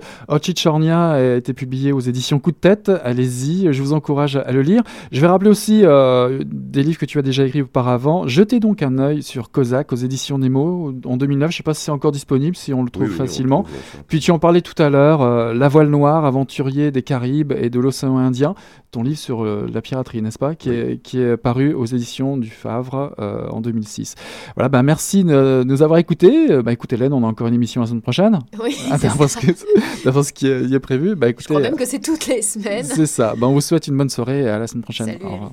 Chornia 0.63 1.11
a 1.11 1.37
été 1.37 1.53
publié 1.53 1.93
aux 1.93 2.01
éditions 2.01 2.39
Coup 2.39 2.53
de 2.53 2.57
tête. 2.57 2.91
Allez-y, 3.03 3.73
je 3.73 3.83
vous 3.83 3.93
encourage 3.93 4.37
à 4.37 4.53
le 4.53 4.63
lire. 4.63 4.83
Je 5.13 5.21
vais 5.21 5.27
rappeler 5.27 5.51
aussi 5.51 5.83
des 5.83 6.83
livres 6.83 6.99
que 6.99 7.07
tu 7.07 7.19
as 7.19 7.23
déjà 7.23 7.45
écrits 7.45 7.63
auparavant. 7.63 8.27
Jetez 8.27 8.61
donc 8.61 8.83
un 8.83 8.99
œil 8.99 9.23
sur 9.23 9.51
Kozak 9.51 9.93
aux 9.93 9.97
éditions 9.97 10.39
Nemo 10.39 10.95
en 11.05 11.17
2009. 11.17 11.51
Je 11.51 11.55
ne 11.55 11.57
sais 11.57 11.63
pas 11.63 11.75
si 11.75 11.83
c'est 11.83 11.91
encore 11.91 12.13
disponible, 12.13 12.57
si 12.57 12.73
on 12.73 12.83
le 12.83 12.91
trouve 12.91 13.11
facilement. 13.11 13.65
puis 14.07 14.21
tu 14.27 14.33
en 14.33 14.41
parlais 14.41 14.61
tout 14.61 14.75
à 14.83 14.91
l'heure, 14.91 15.23
euh, 15.23 15.55
La 15.55 15.69
Voile 15.69 15.87
Noire, 15.87 16.25
aventurier 16.25 16.91
des 16.91 17.03
Caraïbes 17.05 17.53
et 17.53 17.71
de 17.71 17.79
l'océan 17.79 18.19
Indien, 18.19 18.57
ton 18.91 19.05
livre 19.05 19.19
sur 19.21 19.45
euh, 19.45 19.71
la 19.73 19.81
piraterie, 19.81 20.21
n'est-ce 20.21 20.37
pas, 20.37 20.57
qui, 20.57 20.71
est, 20.71 21.01
qui 21.01 21.21
est 21.21 21.37
paru 21.37 21.75
aux 21.75 21.85
éditions 21.85 22.37
du 22.37 22.51
Favre 22.51 23.15
euh, 23.21 23.47
en 23.51 23.61
2006. 23.61 24.17
Voilà, 24.57 24.69
bah, 24.69 24.83
merci 24.83 25.23
de 25.23 25.63
nous 25.65 25.83
avoir 25.83 26.01
écoutés. 26.01 26.61
Bah, 26.61 26.73
écoutez, 26.73 26.97
Hélène, 26.97 27.13
on 27.13 27.23
a 27.23 27.27
encore 27.29 27.47
une 27.47 27.55
émission 27.55 27.83
la 27.83 27.87
semaine 27.87 28.03
prochaine. 28.03 28.41
Oui, 28.61 28.77
ah, 28.91 28.97
parce 29.17 29.37
que, 29.37 29.53
ce 29.55 30.33
qui 30.33 30.49
est, 30.49 30.81
prévu. 30.81 31.15
Bah, 31.15 31.29
écoutez, 31.29 31.45
Je 31.45 31.49
crois 31.55 31.61
même 31.61 31.77
que 31.77 31.87
c'est 31.87 32.01
toutes 32.01 32.27
les 32.27 32.43
semaines. 32.43 32.83
C'est 32.83 33.07
ça. 33.07 33.35
Bah, 33.39 33.47
on 33.47 33.53
vous 33.53 33.61
souhaite 33.61 33.87
une 33.87 33.97
bonne 33.97 34.11
soirée 34.11 34.41
et 34.41 34.49
à 34.49 34.59
la 34.59 34.67
semaine 34.67 34.83
prochaine. 34.83 35.07
Salut, 35.07 35.25
Au 35.25 35.31
revoir. 35.31 35.53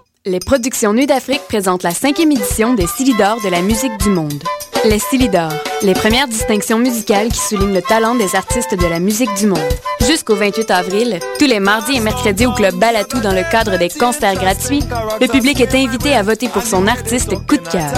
Les 0.23 0.37
productions 0.37 0.93
Nuit 0.93 1.07
d'Afrique 1.07 1.41
présentent 1.47 1.81
la 1.81 1.89
cinquième 1.89 2.31
édition 2.31 2.75
des 2.75 2.85
Silidor 2.85 3.41
de 3.43 3.49
la 3.49 3.63
musique 3.63 3.97
du 3.97 4.09
monde. 4.09 4.43
Les 4.85 4.99
Silidor, 4.99 5.51
les 5.81 5.95
premières 5.95 6.27
distinctions 6.27 6.77
musicales 6.77 7.29
qui 7.29 7.39
soulignent 7.39 7.73
le 7.73 7.81
talent 7.81 8.13
des 8.13 8.35
artistes 8.35 8.75
de 8.75 8.85
la 8.85 8.99
musique 8.99 9.33
du 9.33 9.47
monde. 9.47 9.57
Jusqu'au 10.05 10.35
28 10.35 10.69
avril, 10.69 11.19
tous 11.39 11.45
les 11.45 11.59
mardis 11.59 11.95
et 11.95 11.99
mercredis 11.99 12.45
au 12.45 12.51
Club 12.51 12.75
Balatou 12.75 13.19
dans 13.19 13.33
le 13.33 13.41
cadre 13.49 13.79
des 13.79 13.89
concerts 13.89 14.35
gratuits, 14.35 14.83
le 15.19 15.27
public 15.27 15.59
est 15.59 15.73
invité 15.73 16.13
à 16.13 16.21
voter 16.21 16.49
pour 16.49 16.63
son 16.63 16.85
artiste 16.85 17.35
coup 17.47 17.57
de 17.57 17.67
cœur. 17.67 17.91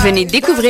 Venez 0.00 0.26
découvrir 0.26 0.50